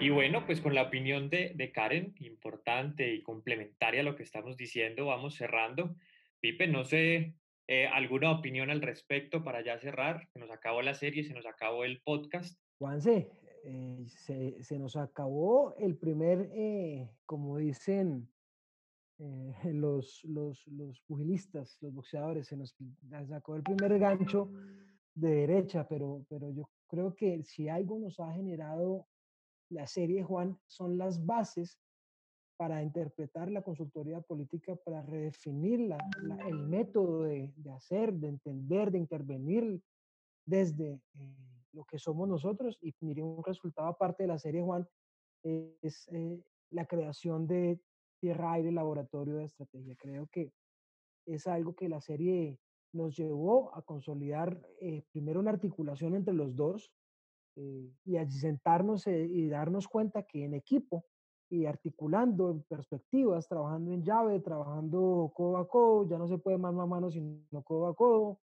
Y 0.01 0.11
bueno, 0.11 0.45
pues 0.47 0.61
con 0.61 0.75
la 0.75 0.83
opinión 0.83 1.31
de, 1.31 1.53
de, 1.55 1.73
Karen, 1.73 2.15
importante 2.21 3.15
y 3.15 3.23
complementaria 3.23 4.01
a 4.01 4.05
lo 4.05 4.17
que 4.17 4.23
estamos 4.23 4.57
diciendo, 4.57 5.07
vamos 5.07 5.35
cerrando. 5.35 5.95
Pipe, 6.41 6.67
no 6.69 6.85
sé, 6.85 7.35
eh, 7.67 7.87
¿alguna 7.87 8.31
opinión 8.31 8.71
al 8.71 8.83
respecto 8.83 9.45
para 9.45 9.63
ya 9.63 9.79
cerrar? 9.79 10.29
Se 10.33 10.39
nos 10.39 10.51
acabó 10.51 10.83
la 10.83 10.95
serie, 10.95 11.25
se 11.25 11.35
nos 11.35 11.47
acabó 11.47 11.85
el 11.85 12.01
podcast. 12.03 12.59
Juanse, 12.79 13.31
eh, 13.65 14.05
se, 14.07 14.63
se, 14.63 14.79
nos 14.79 14.97
acabó 14.97 15.75
el 15.79 15.97
primer, 15.97 16.51
eh, 16.53 17.09
como 17.25 17.57
dicen 17.57 18.29
eh, 19.19 19.55
los, 19.75 20.25
los, 20.25 20.67
los 20.67 21.01
pugilistas, 21.03 21.77
los 21.81 21.95
boxeadores, 21.95 22.49
se 22.49 22.57
nos 22.57 22.75
sacó 23.29 23.57
el 23.57 23.63
primer 23.63 23.99
gancho 23.99 24.51
de 25.15 25.31
derecha, 25.31 25.87
pero, 25.89 26.25
pero 26.29 26.51
yo 26.51 26.69
creo 26.89 27.15
que 27.15 27.43
si 27.45 27.69
algo 27.69 27.99
nos 27.99 28.19
ha 28.21 28.33
generado 28.33 29.07
la 29.71 29.87
serie, 29.87 30.23
Juan, 30.23 30.59
son 30.67 30.99
las 30.99 31.25
bases 31.25 31.79
para 32.57 32.83
interpretar 32.83 33.51
la 33.51 33.63
consultoría 33.63 34.21
política, 34.21 34.77
para 34.77 35.03
redefinir 35.03 35.81
la, 35.81 35.99
el 36.47 36.59
método 36.69 37.25
de, 37.25 37.53
de, 37.57 37.71
hacer, 37.71 38.13
de 38.15 38.29
entender, 38.29 38.93
de 38.93 38.99
intervenir 38.99 39.83
desde 40.47 41.01
eh, 41.19 41.37
lo 41.73 41.85
que 41.85 41.99
somos 41.99 42.29
nosotros. 42.29 42.79
Y 42.81 42.95
mire, 43.01 43.23
un 43.23 43.43
resultado 43.43 43.89
aparte 43.89 44.23
de 44.25 44.29
la 44.29 44.39
serie, 44.39 44.63
Juan, 44.63 44.87
es 45.43 46.09
eh, 46.13 46.41
la 46.71 46.87
creación 46.87 47.47
de 47.47 47.81
Tierra 48.25 48.53
Aire 48.53 48.73
Laboratorio 48.73 49.37
de 49.37 49.45
Estrategia. 49.45 49.95
Creo 49.97 50.27
que 50.29 50.51
es 51.27 51.47
algo 51.47 51.75
que 51.75 51.91
la 51.91 52.01
serie 52.01 52.59
nos 52.95 53.15
llevó 53.19 53.75
a 53.77 53.83
consolidar 53.83 54.67
eh, 54.81 55.03
primero 55.13 55.41
una 55.41 55.51
articulación 55.51 56.15
entre 56.15 56.33
los 56.33 56.57
dos, 56.57 56.91
eh, 57.57 57.93
y 58.07 58.17
allí 58.17 58.39
sentarnos 58.39 59.07
eh, 59.09 59.27
y 59.27 59.47
darnos 59.51 59.89
cuenta 59.89 60.23
que 60.23 60.43
en 60.43 60.55
equipo 60.55 61.05
y 61.51 61.67
articulando 61.67 62.65
perspectivas, 62.67 63.47
trabajando 63.47 63.93
en 63.93 64.03
llave, 64.03 64.41
trabajando 64.41 65.31
codo 65.37 65.59
a 65.59 65.69
codo, 65.69 66.09
ya 66.09 66.17
no 66.17 66.27
se 66.27 66.39
puede 66.39 66.57
mano 66.57 66.81
a 66.81 66.87
mano, 66.87 67.11
sino 67.11 67.63
codo 67.63 67.89
a 67.89 67.95
codo, 67.95 68.39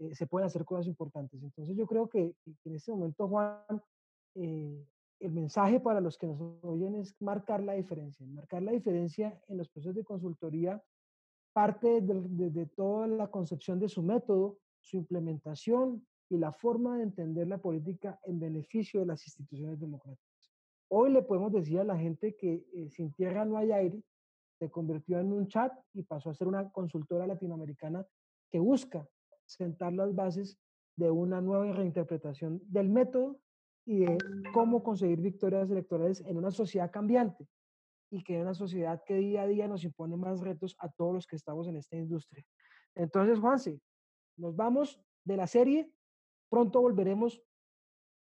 eh, 0.00 0.16
se 0.16 0.26
pueden 0.26 0.46
hacer 0.46 0.64
cosas 0.64 0.88
importantes. 0.88 1.40
Entonces 1.44 1.76
yo 1.76 1.86
creo 1.86 2.08
que, 2.08 2.34
en 2.64 2.74
este 2.74 2.90
momento, 2.90 3.28
Juan, 3.28 3.80
el 5.20 5.32
mensaje 5.32 5.80
para 5.80 6.00
los 6.00 6.18
que 6.18 6.26
nos 6.26 6.40
oyen 6.62 6.94
es 6.96 7.14
marcar 7.20 7.62
la 7.62 7.72
diferencia, 7.72 8.26
marcar 8.26 8.62
la 8.62 8.72
diferencia 8.72 9.40
en 9.48 9.58
los 9.58 9.68
procesos 9.68 9.96
de 9.96 10.04
consultoría 10.04 10.82
parte 11.56 12.02
de, 12.02 12.66
toda 12.66 13.06
la 13.06 13.30
concepción 13.30 13.80
de 13.80 13.88
su 13.88 14.02
método, 14.02 14.58
su 14.82 14.98
implementación 14.98 16.06
y 16.28 16.36
la 16.36 16.52
forma 16.52 16.98
de 16.98 17.04
entender 17.04 17.48
la 17.48 17.56
política 17.56 18.20
en 18.24 18.38
beneficio 18.38 19.00
de 19.00 19.06
las 19.06 19.26
instituciones 19.26 19.80
democráticas. 19.80 20.52
Hoy 20.88 21.10
le 21.10 21.22
podemos 21.22 21.50
decir 21.50 21.80
a 21.80 21.84
la 21.84 21.96
gente 21.96 22.36
que 22.36 22.66
eh, 22.74 22.90
sin 22.90 23.10
tierra 23.14 23.46
no 23.46 23.56
hay 23.56 23.72
aire, 23.72 24.02
se 24.58 24.70
convirtió 24.70 25.18
en 25.18 25.32
un 25.32 25.48
chat 25.48 25.72
y 25.94 26.02
pasó 26.02 26.28
a 26.28 26.34
ser 26.34 26.46
una 26.46 26.70
consultora 26.70 27.26
latinoamericana 27.26 28.06
que 28.50 28.58
busca 28.58 29.08
sentar 29.46 29.94
las 29.94 30.14
bases 30.14 30.58
de 30.96 31.10
una 31.10 31.40
nueva 31.40 31.72
reinterpretación 31.72 32.60
del 32.66 32.90
método 32.90 33.40
y 33.86 34.00
de 34.00 34.18
cómo 34.52 34.82
conseguir 34.82 35.20
victorias 35.20 35.70
electorales 35.70 36.20
en 36.20 36.36
una 36.36 36.50
sociedad 36.50 36.90
cambiante 36.90 37.48
y 38.10 38.22
que 38.22 38.34
en 38.34 38.42
una 38.42 38.54
sociedad 38.54 39.02
que 39.04 39.14
día 39.14 39.42
a 39.42 39.46
día 39.46 39.68
nos 39.68 39.84
impone 39.84 40.16
más 40.16 40.40
retos 40.40 40.76
a 40.80 40.90
todos 40.90 41.14
los 41.14 41.26
que 41.26 41.36
estamos 41.36 41.68
en 41.68 41.76
esta 41.76 41.96
industria. 41.96 42.44
Entonces, 42.94 43.38
Juanse, 43.38 43.80
nos 44.36 44.56
vamos 44.56 45.00
de 45.24 45.36
la 45.36 45.46
serie, 45.46 45.90
pronto 46.50 46.80
volveremos 46.80 47.42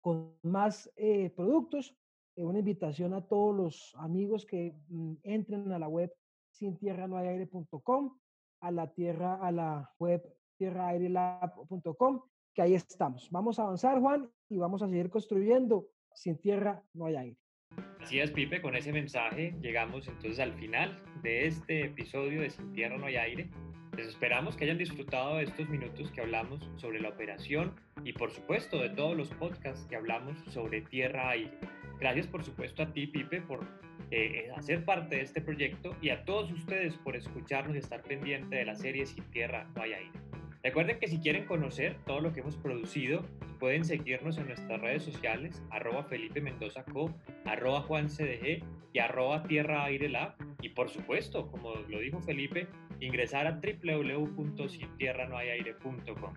con 0.01 0.35
más 0.43 0.91
eh, 0.97 1.31
productos. 1.31 1.95
Eh, 2.37 2.45
una 2.45 2.61
invitación 2.61 3.15
a 3.15 3.27
todos 3.27 3.55
los 3.55 3.95
amigos 3.97 4.47
que 4.47 4.75
mm, 4.89 5.15
entren 5.23 5.73
a 5.73 5.79
la 5.79 5.89
web 5.89 6.13
sin 6.51 6.77
tierra 6.77 7.07
no 7.07 7.17
hay 7.17 7.29
aire.com, 7.29 8.19
a 8.61 8.71
la 8.71 8.93
tierra, 8.93 9.35
a 9.37 9.53
la 9.53 9.95
web 9.99 10.23
tierraairelab.com, 10.57 12.23
que 12.55 12.63
ahí 12.63 12.75
estamos. 12.75 13.29
Vamos 13.31 13.59
a 13.59 13.63
avanzar, 13.63 13.99
Juan, 14.01 14.31
y 14.49 14.59
vamos 14.59 14.83
a 14.83 14.89
seguir 14.89 15.11
construyendo. 15.11 15.87
Sin 16.13 16.37
tierra 16.39 16.83
no 16.93 17.07
hay 17.07 17.17
aire. 17.17 17.39
Así 18.01 18.19
es, 18.19 18.31
Pipe, 18.31 18.61
con 18.61 18.75
ese 18.75 18.93
mensaje 18.93 19.55
llegamos 19.61 20.09
entonces 20.09 20.41
al 20.41 20.53
final 20.55 21.01
de 21.23 21.47
este 21.47 21.85
episodio 21.85 22.41
de 22.41 22.51
Sin 22.51 22.73
Tierra 22.73 22.99
No 22.99 23.07
hay 23.07 23.17
Aire. 23.17 23.49
Les 23.97 24.09
esperamos 24.09 24.57
que 24.57 24.65
hayan 24.65 24.79
disfrutado 24.79 25.37
de 25.37 25.45
estos 25.45 25.69
minutos 25.69 26.11
que 26.11 26.21
hablamos 26.21 26.69
sobre 26.77 27.01
la 27.01 27.11
operación 27.11 27.75
y 28.03 28.13
por 28.13 28.31
supuesto 28.31 28.79
de 28.79 28.91
todos 28.91 29.17
los 29.17 29.29
podcasts 29.35 29.87
que 29.87 29.97
hablamos 29.97 30.39
sobre 30.49 30.81
Tierra 30.83 31.31
Aire. 31.31 31.53
Gracias 32.01 32.27
por 32.27 32.43
supuesto 32.43 32.83
a 32.83 32.93
ti, 32.93 33.07
Pipe, 33.07 33.43
por 33.43 33.63
eh, 34.11 34.47
eh, 34.47 34.53
hacer 34.57 34.85
parte 34.85 35.17
de 35.17 35.23
este 35.23 35.41
proyecto 35.41 35.95
y 36.01 36.09
a 36.09 36.25
todos 36.25 36.51
ustedes 36.51 36.97
por 36.99 37.15
escucharnos 37.15 37.77
y 37.77 37.79
estar 37.79 38.03
pendiente 38.03 38.57
de 38.57 38.65
la 38.65 38.75
serie 38.75 39.07
Sin 39.07 39.25
Tierra 39.31 39.69
No 39.77 39.83
hay 39.83 39.93
Aire. 39.93 40.30
Recuerden 40.63 40.99
que 40.99 41.09
si 41.09 41.21
quieren 41.21 41.47
conocer 41.47 41.97
todo 42.07 42.21
lo 42.21 42.35
que 42.35 42.41
hemos 42.41 42.57
producido, 42.57 43.25
pueden 43.59 43.83
seguirnos 43.85 44.37
en 44.37 44.49
nuestras 44.49 44.79
redes 44.81 45.03
sociales, 45.03 45.63
arroba 45.71 46.05
Felipe 46.05 46.43
Mendoza 46.43 46.85
Co, 46.85 47.15
arroba 47.47 47.81
Juan 47.83 48.11
CDG 48.11 48.63
y 48.93 48.99
arroba 48.99 49.45
Tierra 49.45 49.85
Aire 49.85 50.11
Lab. 50.11 50.35
Y 50.61 50.71
por 50.71 50.91
supuesto, 50.91 51.47
como 51.51 51.77
lo 51.89 52.01
dijo 52.01 52.21
Felipe, 52.21 52.67
ingresar 53.01 53.47
a 53.47 53.61
www.sintierranohayaire.com. 53.61 56.35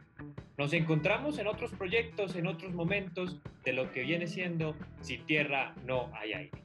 Nos 0.58 0.72
encontramos 0.72 1.38
en 1.40 1.48
otros 1.48 1.72
proyectos, 1.72 2.38
en 2.38 2.48
otros 2.48 2.74
momentos 2.74 3.42
de 3.66 3.74
lo 3.74 3.92
que 3.92 4.04
viene 4.04 4.28
siendo 4.28 4.78
Sin 5.02 5.26
Tierra 5.26 5.76
No 5.86 6.10
Hay 6.14 6.32
Aire. 6.34 6.64